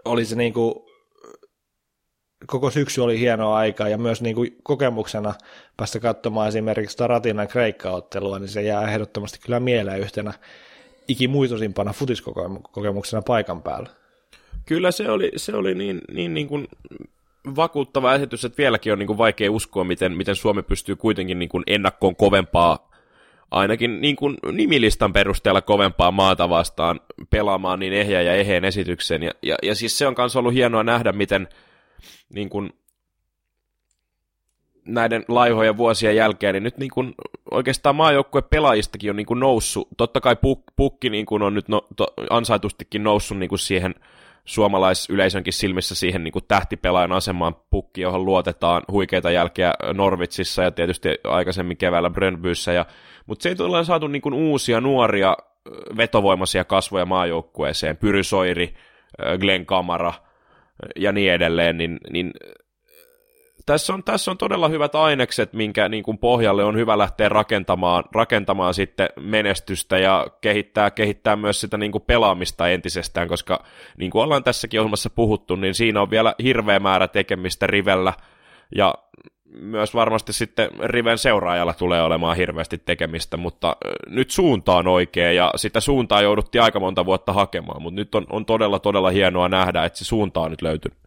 [0.04, 0.74] oli se niin kuin,
[2.46, 5.34] koko syksy oli hienoa aikaa ja myös niin kuin kokemuksena
[5.76, 10.32] päästä katsomaan esimerkiksi Ratinan Kreikka-ottelua, niin se jää ehdottomasti kyllä mieleen yhtenä
[11.08, 13.97] ikimuitosimpana futiskokemuksena paikan päällä.
[14.68, 16.68] Kyllä se oli, se oli niin, niin, niin kuin
[17.56, 21.48] vakuuttava esitys, että vieläkin on niin kuin vaikea uskoa, miten, miten Suomi pystyy kuitenkin niin
[21.48, 22.90] kuin ennakkoon kovempaa,
[23.50, 27.00] ainakin niin kuin nimilistan perusteella kovempaa maata vastaan
[27.30, 29.22] pelaamaan niin ehjä ja eheen esityksen.
[29.22, 31.48] Ja, ja, ja siis se on myös ollut hienoa nähdä, miten
[32.34, 32.72] niin kuin,
[34.84, 37.14] näiden laihojen vuosien jälkeen, niin nyt niin kuin,
[37.50, 39.88] oikeastaan maajoukkue pelaajistakin on niin kuin noussut.
[39.96, 43.94] Totta kai puk, pukki niin kuin on nyt no, to, ansaitustikin noussut niin kuin siihen
[44.48, 51.08] suomalaisyleisönkin silmissä siihen niin kuin tähtipelaajan asemaan pukki, johon luotetaan huikeita jälkeä Norvitsissa ja tietysti
[51.24, 52.72] aikaisemmin keväällä Brönbyssä.
[52.72, 52.86] Ja,
[53.26, 55.36] mutta se ei ole saatu niin kuin uusia nuoria
[55.96, 58.74] vetovoimaisia kasvoja maajoukkueeseen, Pyrysoiri,
[59.40, 60.12] Glenn Kamara
[60.96, 62.32] ja niin edelleen, niin, niin
[63.68, 68.04] tässä on, tässä on todella hyvät ainekset, minkä niin kuin pohjalle on hyvä lähteä rakentamaan,
[68.12, 73.64] rakentamaan sitten menestystä ja kehittää, kehittää myös sitä niin kuin pelaamista entisestään, koska
[73.96, 78.12] niin kuin ollaan tässäkin ohjelmassa puhuttu, niin siinä on vielä hirveä määrä tekemistä rivellä
[78.74, 78.94] ja
[79.60, 83.76] myös varmasti sitten Riven seuraajalla tulee olemaan hirveästi tekemistä, mutta
[84.06, 88.26] nyt suunta on oikea ja sitä suuntaa jouduttiin aika monta vuotta hakemaan, mutta nyt on,
[88.30, 90.98] on todella todella hienoa nähdä, että se suunta on nyt löytynyt.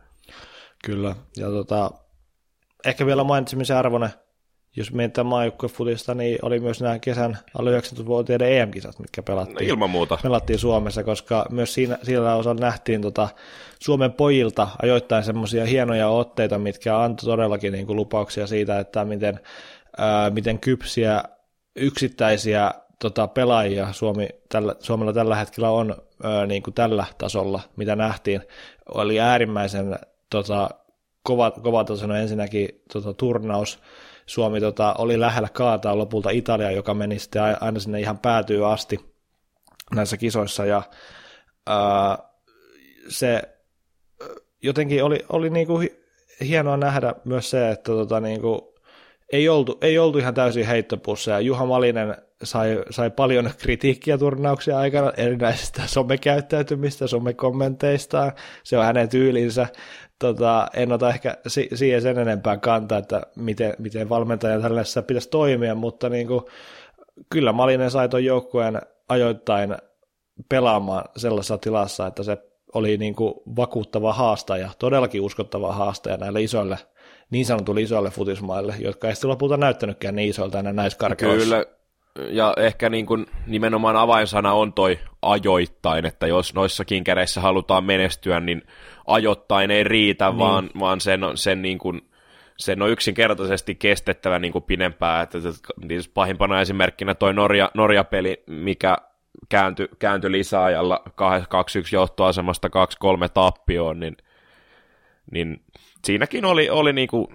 [0.85, 1.91] Kyllä, ja tota,
[2.85, 4.09] ehkä vielä mainitsemisen arvoinen,
[4.75, 9.89] jos mietitään maajoukkuefutista, niin oli myös nämä kesän alle 19-vuotiaiden EM-kisat, mitkä pelattiin, no ilman
[9.89, 10.17] muuta.
[10.23, 13.29] pelattiin Suomessa, koska myös siinä, sillä osalla nähtiin tota,
[13.79, 19.39] Suomen pojilta ajoittain semmoisia hienoja otteita, mitkä antoi todellakin niin kuin lupauksia siitä, että miten,
[19.97, 21.23] ää, miten kypsiä
[21.75, 27.95] yksittäisiä tota, pelaajia Suomi, tällä, Suomella tällä hetkellä on ää, niin kuin tällä tasolla, mitä
[27.95, 28.41] nähtiin,
[28.95, 30.69] oli äärimmäisen tota,
[31.23, 33.79] kova, kova tosiaan ensinnäkin tota, turnaus.
[34.25, 38.99] Suomi tota, oli lähellä kaataa lopulta Italia, joka meni sitten aina sinne ihan päätyy asti
[39.95, 40.65] näissä kisoissa.
[40.65, 40.81] Ja
[41.67, 42.17] ää,
[43.07, 43.41] se
[44.63, 45.81] jotenkin oli, oli niinku
[46.41, 48.75] hienoa nähdä myös se, että tota, niinku,
[49.31, 51.39] ei, oltu, ei oltu ihan täysin heittopusseja.
[51.39, 58.31] Juha Malinen sai, sai paljon kritiikkiä turnauksia aikana erinäisistä somekäyttäytymistä, somekommenteista.
[58.63, 59.67] Se on hänen tyylinsä
[60.21, 65.29] tota, en ota ehkä si- siihen sen enempää kantaa, että miten, miten valmentaja tällaisessa pitäisi
[65.29, 66.41] toimia, mutta niin kuin,
[67.29, 69.75] kyllä Malinen sai tuon joukkueen ajoittain
[70.49, 72.37] pelaamaan sellaisessa tilassa, että se
[72.73, 76.77] oli niin kuin vakuuttava haastaja, todellakin uskottava haastaja näille isoille,
[77.31, 81.09] niin sanotuille isoille futismaille, jotka ei sitten lopulta näyttänytkään niin isoilta enää näissä.
[81.17, 81.65] Kyllä,
[82.29, 88.39] ja ehkä niin kuin nimenomaan avainsana on toi ajoittain, että jos noissakin kädeissä halutaan menestyä,
[88.39, 88.61] niin
[89.13, 90.37] ajoittain ei riitä, niin.
[90.37, 92.01] vaan, vaan sen, sen niin kuin,
[92.57, 95.23] sen on yksinkertaisesti kestettävä niin kuin pidempään.
[95.23, 95.37] Että,
[96.13, 98.97] pahimpana esimerkkinä toi Norja, Norja-peli, mikä
[99.49, 101.11] kääntyi, käänty lisäajalla 2-1
[101.91, 102.71] johtoasemasta 2-3
[103.33, 104.17] tappioon, niin,
[105.31, 105.63] niin
[106.05, 107.27] siinäkin oli, oli niin kuin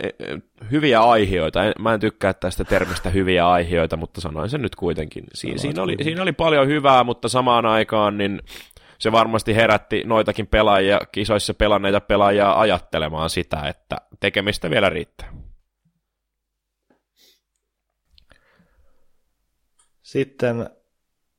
[0.00, 0.38] e, e,
[0.70, 1.60] hyviä aiheita.
[1.78, 5.24] Mä en tykkää tästä termistä hyviä aiheita, mutta sanoin sen nyt kuitenkin.
[5.34, 8.40] Si- siinä, oli, siinä oli paljon hyvää, mutta samaan aikaan niin
[8.98, 15.32] se varmasti herätti noitakin pelaajia, kisoissa pelanneita pelaajia ajattelemaan sitä, että tekemistä vielä riittää.
[20.02, 20.60] Sitten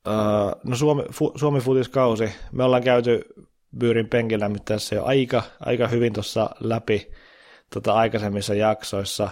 [0.07, 2.35] uh, no Suomi, fu, Suomi futiskausi.
[2.51, 3.21] Me ollaan käyty
[3.77, 7.11] Byyrin penkillä nyt tässä jo aika, aika hyvin tuossa läpi
[7.73, 9.29] tota, aikaisemmissa jaksoissa.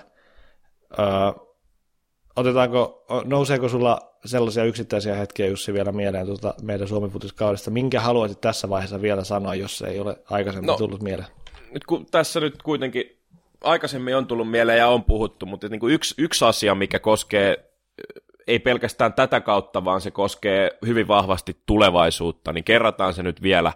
[0.92, 1.58] Uh,
[2.36, 7.72] otetaanko, nouseeko sulla sellaisia yksittäisiä hetkiä, Jussi, vielä mieleen tuota meidän Suomen futiskaudesta?
[7.72, 11.28] Minkä haluaisit tässä vaiheessa vielä sanoa, jos ei ole aikaisemmin no, tullut mieleen?
[11.72, 13.18] Nyt kun tässä nyt kuitenkin
[13.64, 17.72] aikaisemmin on tullut mieleen ja on puhuttu, mutta niin kuin yksi, yksi asia, mikä koskee
[18.48, 23.74] ei pelkästään tätä kautta, vaan se koskee hyvin vahvasti tulevaisuutta, niin kerrataan se nyt vielä.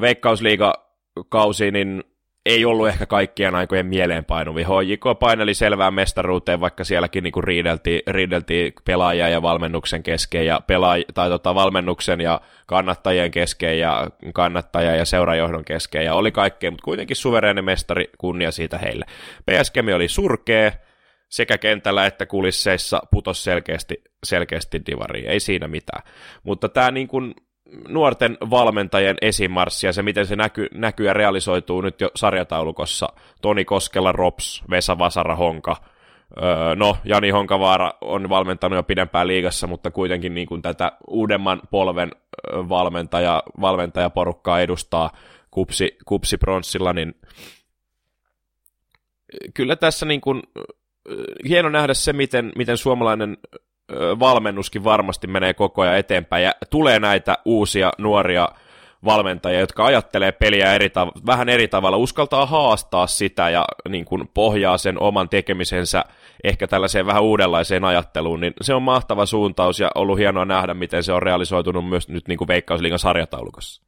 [0.00, 2.04] Veikkausliiga-kausi, niin
[2.48, 4.62] ei ollut ehkä kaikkien aikojen mieleenpainuvi.
[4.62, 11.04] HJK paineli selvään mestaruuteen, vaikka sielläkin niin riideltiin, riideltiin pelaajia ja valmennuksen kesken, ja pelaaj-
[11.14, 16.84] tai tota, valmennuksen ja kannattajien kesken, ja kannattaja ja seurajohdon kesken, ja oli kaikkea, mutta
[16.84, 19.04] kuitenkin suvereinen mestari, kunnia siitä heille.
[19.50, 20.72] PSGmi oli surkea,
[21.28, 26.02] sekä kentällä että kulisseissa putos selkeästi, selkeästi divariin, ei siinä mitään.
[26.42, 27.34] Mutta tämä niin kuin
[27.88, 33.08] nuorten valmentajien esimarssi ja se, miten se näky, näkyy ja realisoituu nyt jo sarjataulukossa.
[33.42, 35.76] Toni Koskela, Rops, Vesa Vasara, Honka.
[36.42, 41.60] Öö, no, Jani Honkavaara on valmentanut jo pidempään liigassa, mutta kuitenkin niin kuin tätä uudemman
[41.70, 42.10] polven
[42.52, 45.10] valmentaja, valmentajaporukkaa edustaa
[45.50, 47.14] kupsi, kupsi pronssilla, niin
[49.54, 50.42] kyllä tässä niin kuin
[51.48, 53.36] hieno nähdä se, miten, miten suomalainen
[54.18, 58.48] valmennuskin varmasti menee koko ajan eteenpäin ja tulee näitä uusia nuoria
[59.04, 64.28] valmentajia, jotka ajattelee peliä eri tav- vähän eri tavalla, uskaltaa haastaa sitä ja niin kuin
[64.34, 66.04] pohjaa sen oman tekemisensä
[66.44, 71.02] ehkä tällaiseen vähän uudenlaiseen ajatteluun, niin se on mahtava suuntaus ja ollut hienoa nähdä, miten
[71.02, 73.82] se on realisoitunut myös nyt niin kuin Veikkausliigan sarjataulukossa.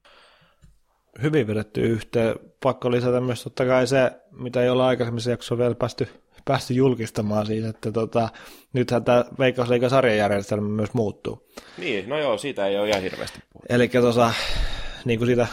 [1.22, 2.34] Hyvin vedetty yhteen.
[2.62, 6.08] Pakko lisätä myös totta kai se, mitä ei olla aikaisemmissa jaksoissa vielä päästy
[6.44, 8.28] päästy julkistamaan siitä, että tota,
[8.72, 11.48] nythän tämä Veikkausliikan sarjajärjestelmä myös muuttuu.
[11.78, 13.74] Niin, no joo, siitä ei ole ihan hirveästi puhuttu.
[13.74, 14.32] Eli tuossa,
[15.04, 15.46] niin kuin siitä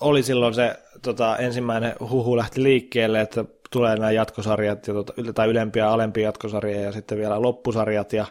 [0.00, 5.48] oli silloin se tota, ensimmäinen huhu lähti liikkeelle, että tulee nämä jatkosarjat, ja, tota, tai
[5.48, 8.26] ylempiä ja alempia jatkosarjoja, ja sitten vielä loppusarjat, ja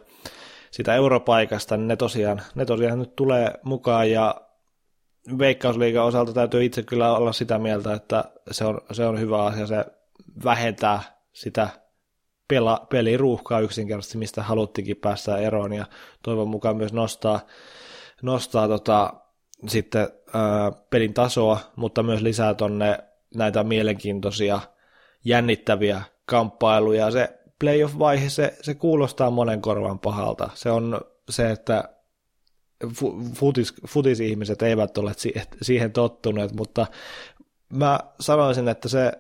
[0.71, 4.41] sitä europaikasta, niin ne tosiaan, ne tosiaan nyt tulee mukaan, ja
[5.39, 9.67] Veikkausliigan osalta täytyy itse kyllä olla sitä mieltä, että se on, se on hyvä asia,
[9.67, 9.85] se
[10.43, 11.69] vähentää sitä
[12.47, 15.85] pela, peliruuhkaa yksinkertaisesti, mistä haluttikin päästä eroon ja
[16.23, 17.39] toivon mukaan myös nostaa,
[18.21, 19.13] nostaa tota,
[19.67, 22.99] sitten ää, pelin tasoa, mutta myös lisää tonne
[23.35, 24.59] näitä mielenkiintoisia,
[25.25, 27.11] jännittäviä kamppailuja.
[27.11, 30.49] Se playoff-vaihe, se, se kuulostaa monen korvan pahalta.
[30.53, 31.83] Se on se, että
[33.33, 35.11] futis, futis-ihmiset eivät ole
[35.61, 36.87] siihen tottuneet, mutta
[37.73, 39.11] mä sanoisin, että se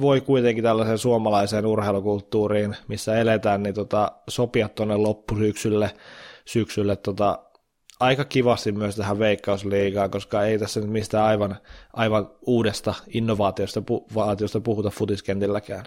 [0.00, 5.90] voi kuitenkin tällaiseen suomalaiseen urheilukulttuuriin, missä eletään, niin tota, sopia tuonne loppusyksylle
[6.44, 7.38] syksylle tota,
[8.00, 11.56] aika kivasti myös tähän veikkausliigaan, koska ei tässä nyt mistään aivan,
[11.92, 14.06] aivan uudesta innovaatiosta pu,
[14.64, 15.84] puhuta futiskentilläkään.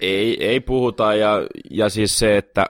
[0.00, 2.66] Ei, ei puhuta, ja, ja siis se, että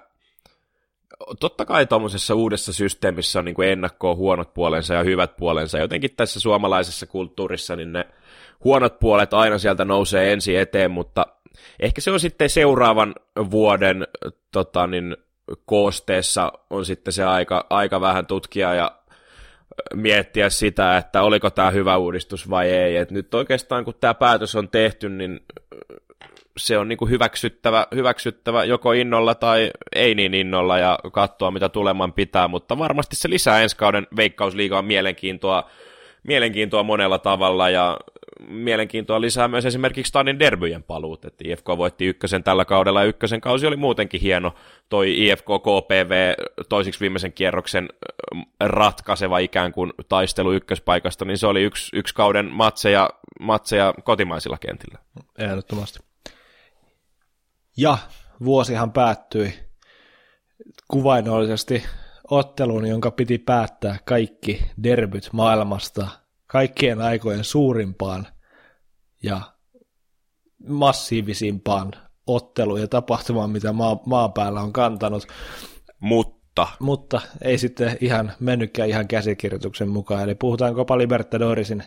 [1.41, 5.79] totta kai tuommoisessa uudessa systeemissä on niin kuin ennakkoon huonot puolensa ja hyvät puolensa.
[5.79, 8.09] Jotenkin tässä suomalaisessa kulttuurissa niin ne
[8.65, 11.27] huonot puolet aina sieltä nousee ensi eteen, mutta
[11.81, 13.15] ehkä se on sitten seuraavan
[13.51, 14.07] vuoden
[14.53, 15.17] tota, niin,
[15.67, 18.93] koosteessa on sitten se aika, aika vähän tutkia ja
[19.95, 22.97] miettiä sitä, että oliko tämä hyvä uudistus vai ei.
[22.97, 25.41] Et nyt oikeastaan kun tämä päätös on tehty, niin
[26.57, 32.13] se on niinku hyväksyttävä, hyväksyttävä joko innolla tai ei niin innolla ja katsoa mitä tuleman
[32.13, 35.71] pitää, mutta varmasti se lisää ensi kauden veikkausliigaan mielenkiintoa,
[36.23, 37.97] mielenkiintoa monella tavalla ja
[38.49, 43.40] mielenkiintoa lisää myös esimerkiksi Stanin derbyjen paluut, että IFK voitti ykkösen tällä kaudella ja ykkösen
[43.40, 44.55] kausi oli muutenkin hieno.
[44.88, 46.34] Toi IFK KPV
[46.68, 47.88] toisiksi viimeisen kierroksen
[48.61, 54.99] ratkaiseva ikään kuin taistelu ykköspaikasta, niin se oli yksi, yksi kauden matseja, matseja kotimaisilla kentillä.
[55.38, 55.99] Ehdottomasti.
[57.76, 57.99] Ja
[58.45, 59.53] vuosihan päättyi
[60.88, 61.84] kuvainnollisesti
[62.30, 66.09] otteluun, jonka piti päättää kaikki derbyt maailmasta
[66.47, 68.26] kaikkien aikojen suurimpaan
[69.23, 69.41] ja
[70.68, 71.93] massiivisimpaan
[72.27, 75.27] otteluun ja tapahtumaan, mitä maa, maan päällä on kantanut.
[76.01, 76.66] Mutta.
[76.81, 80.23] Mutta ei sitten ihan mennytkään ihan käsikirjoituksen mukaan.
[80.23, 81.83] Eli puhutaan Copa Libertadorisin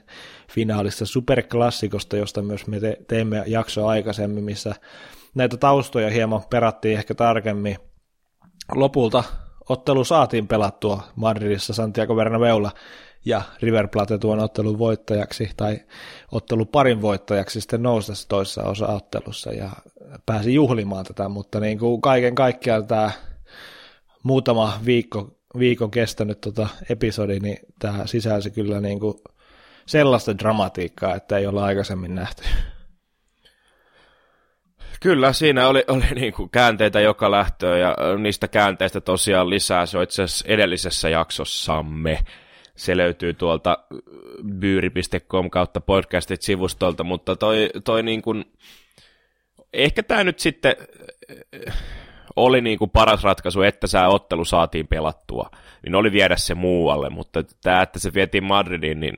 [0.52, 4.76] finaalista superklassikosta, josta myös me te- teimme jakso aikaisemmin, missä
[5.36, 7.78] näitä taustoja hieman perattiin ehkä tarkemmin.
[8.72, 9.24] Lopulta
[9.70, 12.72] ottelu saatiin pelattua Madridissa Santiago Bernabeulla
[13.26, 15.80] ja River Plate tuon ottelun voittajaksi tai
[16.32, 19.70] ottelun parin voittajaksi sitten nousi tässä toisessa osa-ottelussa ja
[20.26, 23.12] pääsi juhlimaan tätä, mutta niin kuin kaiken kaikkiaan tämä
[24.24, 29.14] muutama viikko, viikon kestänyt tota episodi, niin tämä sisälsi kyllä niin kuin
[29.86, 32.44] sellaista dramatiikkaa, että ei ole aikaisemmin nähty.
[35.00, 39.86] Kyllä, siinä oli, oli niin kuin käänteitä joka lähtöön ja niistä käänteistä tosiaan lisää.
[39.86, 42.20] Se on itse asiassa edellisessä jaksossamme.
[42.76, 43.78] Se löytyy tuolta
[44.60, 48.46] byyri.com kautta podcastit-sivustolta, mutta toi, toi niin kuin,
[49.74, 50.76] ehkä tämä nyt sitten
[52.36, 55.50] oli niin kuin paras ratkaisu, että tämä ottelu saatiin pelattua,
[55.84, 59.16] niin oli viedä se muualle, mutta tämä, että se vietiin Madridiin, niin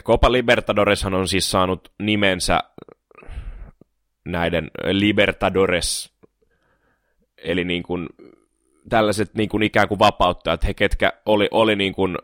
[0.00, 2.60] Copa Libertadoreshan on siis saanut nimensä
[4.24, 6.12] näiden Libertadores,
[7.38, 8.08] eli niin kuin
[8.88, 12.18] tällaiset niin kuin ikään kuin vapauttajat, he ketkä oli, oli niin kuin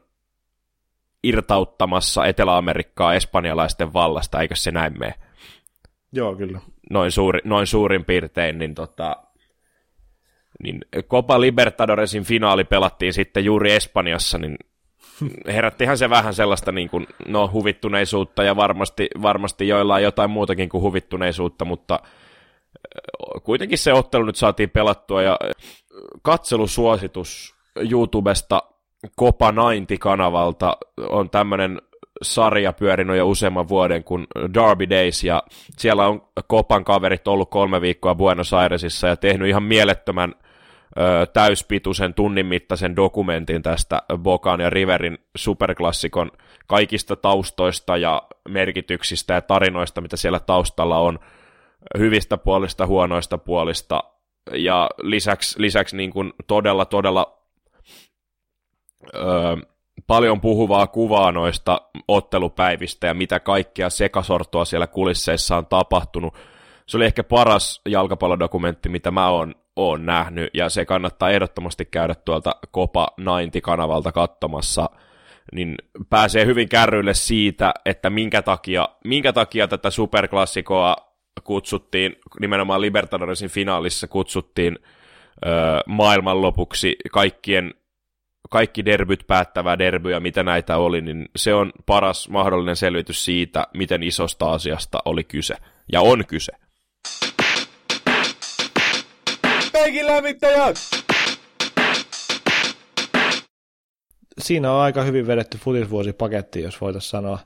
[1.22, 5.14] irtauttamassa Etelä-Amerikkaa espanjalaisten vallasta, eikö se näin mene?
[6.12, 6.60] Joo, kyllä.
[6.90, 9.16] Noin, suuri, noin suurin piirtein, niin tota,
[10.62, 14.56] niin Copa Libertadoresin finaali pelattiin sitten juuri Espanjassa, niin
[15.46, 20.82] herättihän se vähän sellaista niin kuin, no, huvittuneisuutta ja varmasti, varmasti joillain jotain muutakin kuin
[20.82, 22.00] huvittuneisuutta, mutta
[23.42, 25.38] kuitenkin se ottelu nyt saatiin pelattua ja
[26.22, 27.54] katselusuositus
[27.90, 28.62] YouTubesta
[29.20, 30.76] Copa 90-kanavalta
[31.08, 31.82] on tämmöinen
[32.22, 35.42] sarja pyörinyt jo useamman vuoden kuin Derby Days, ja
[35.78, 40.34] siellä on Kopan kaverit ollut kolme viikkoa Buenos Airesissa ja tehnyt ihan mielettömän
[41.32, 46.30] täyspituisen tunnin mittaisen dokumentin tästä Bokan ja Riverin superklassikon
[46.66, 51.18] kaikista taustoista ja merkityksistä ja tarinoista, mitä siellä taustalla on,
[51.98, 54.04] hyvistä puolista, huonoista puolista,
[54.52, 57.38] ja lisäksi, lisäksi niin kuin todella, todella
[59.14, 59.56] öö,
[60.06, 66.34] paljon puhuvaa kuvaa noista ottelupäivistä ja mitä kaikkea sekasortoa siellä kulisseissa on tapahtunut.
[66.86, 72.14] Se oli ehkä paras jalkapallodokumentti, mitä mä oon, oon nähnyt, ja se kannattaa ehdottomasti käydä
[72.14, 74.90] tuolta Copa 90-kanavalta katsomassa,
[75.52, 75.74] niin
[76.10, 80.96] pääsee hyvin kärryille siitä, että minkä takia, minkä takia tätä superklassikoa
[81.44, 84.78] kutsuttiin, nimenomaan Libertadoresin finaalissa kutsuttiin
[85.46, 85.48] ö,
[85.86, 87.74] maailmanlopuksi kaikkien
[88.50, 94.02] kaikki derbyt päättävää derbyä, mitä näitä oli, niin se on paras mahdollinen selvitys siitä, miten
[94.02, 95.54] isosta asiasta oli kyse.
[95.92, 96.52] Ja on kyse.
[99.72, 100.76] Peikin lämmittäjät!
[104.38, 107.38] Siinä on aika hyvin vedetty futisvuosipaketti, jos voitaisiin sanoa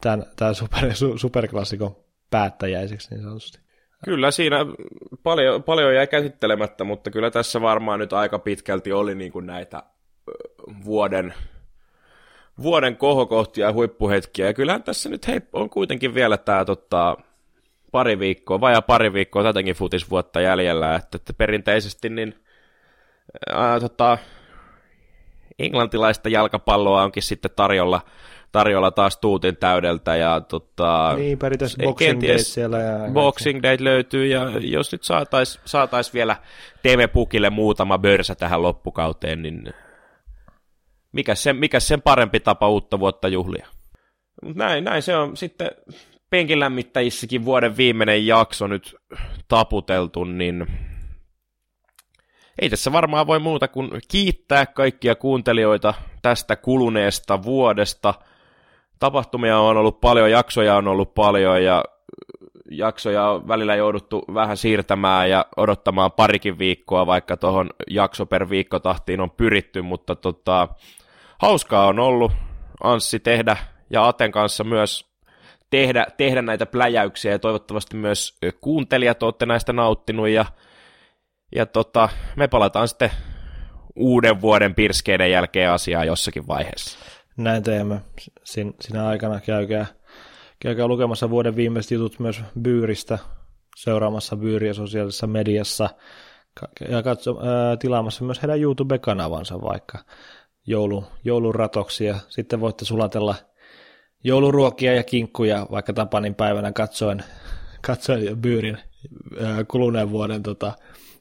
[0.00, 1.96] tämän, tämän super, su, superklassikon
[2.32, 3.58] päättäjäiseksi niin sanotusti.
[4.04, 4.58] Kyllä siinä
[5.22, 9.82] paljon, paljon jäi käsittelemättä, mutta kyllä tässä varmaan nyt aika pitkälti oli niin kuin näitä
[10.84, 11.34] vuoden,
[12.62, 14.46] vuoden kohokohtia ja huippuhetkiä.
[14.46, 17.16] Ja kyllähän tässä nyt hei, on kuitenkin vielä tämä tota,
[17.92, 22.34] pari viikkoa, vajaa pari viikkoa tätäkin futisvuotta jäljellä, että, että perinteisesti niin
[23.54, 24.18] ää, tota,
[25.58, 28.00] englantilaista jalkapalloa onkin sitten tarjolla,
[28.52, 30.16] tarjolla taas tuutin täydeltä.
[30.16, 32.78] Ja, tota, niin, periaatteessa Boxing Day siellä.
[32.78, 36.36] Ja boxing Day löytyy, ja jos nyt saataisiin saatais vielä
[36.82, 39.74] TV-pukille muutama börsä tähän loppukauteen, niin
[41.12, 43.66] mikä sen, mikä sen parempi tapa uutta vuotta juhlia.
[44.54, 45.70] Näin, näin se on sitten
[46.30, 48.96] penkin lämmittäjissäkin vuoden viimeinen jakso nyt
[49.48, 50.66] taputeltu, niin
[52.62, 58.14] ei tässä varmaan voi muuta kuin kiittää kaikkia kuuntelijoita tästä kuluneesta vuodesta.
[59.02, 61.84] Tapahtumia on ollut paljon, jaksoja on ollut paljon ja
[62.70, 68.78] jaksoja on välillä jouduttu vähän siirtämään ja odottamaan parikin viikkoa, vaikka tuohon jakso per viikko
[68.78, 70.68] tahtiin on pyritty, mutta tota,
[71.38, 72.32] hauskaa on ollut
[72.82, 73.56] Anssi tehdä
[73.90, 75.06] ja Aten kanssa myös
[75.70, 80.44] tehdä, tehdä näitä pläjäyksiä ja toivottavasti myös kuuntelijat olette näistä nauttinut ja,
[81.54, 83.10] ja tota, me palataan sitten
[83.96, 86.98] uuden vuoden pirskeiden jälkeen asiaa jossakin vaiheessa.
[87.36, 88.00] Näin teemme.
[88.44, 89.86] Sin, sinä aikana käykää,
[90.60, 93.18] käykää lukemassa vuoden viimeiset jutut myös Byyristä,
[93.76, 95.88] seuraamassa Byyriä sosiaalisessa mediassa
[96.88, 99.98] ja katso, ää, tilaamassa myös heidän YouTube-kanavansa vaikka
[100.66, 101.04] joulu,
[102.04, 103.34] ja sitten voitte sulatella
[104.24, 107.24] jouluruokia ja kinkkuja vaikka Tapanin päivänä katsoen,
[107.86, 108.78] katsoen Byyrin
[109.68, 110.72] kuluneen vuoden tota,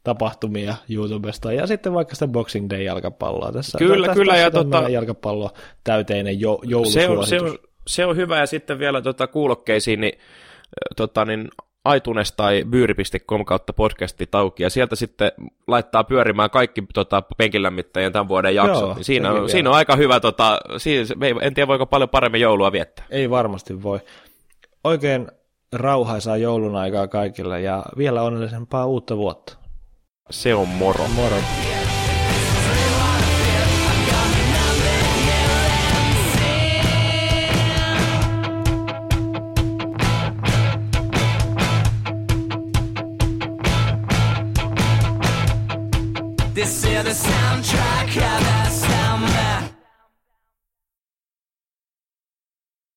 [0.04, 3.52] tapahtumia YouTubesta ja sitten vaikka sitä Boxing Day jalkapalloa.
[3.52, 4.34] Tässä, kyllä, tässä, kyllä.
[4.34, 5.52] Tässä ja tota, jalkapallo
[5.84, 10.20] täyteinen jo, se on, se, on, se on hyvä ja sitten vielä tota, kuulokkeisiin, niin,
[10.96, 11.50] tota, niin
[11.96, 15.32] iTunes tai byyri.com kautta podcasti tauki, ja sieltä sitten
[15.68, 18.82] laittaa pyörimään kaikki tota, penkilämmittäjien tämän vuoden jaksot.
[18.82, 21.06] Joo, niin siinä, on, siinä on aika hyvä, tota, siinä,
[21.42, 23.06] en tiedä voiko paljon paremmin joulua viettää.
[23.10, 24.00] Ei varmasti voi.
[24.84, 25.28] Oikein
[25.74, 29.61] rauhaisaa joulun aikaa kaikille ja vielä onnellisempaa uutta vuotta.
[30.32, 31.06] Se on moro.
[31.10, 31.36] Moro.
[46.54, 47.81] This is the soundtrack of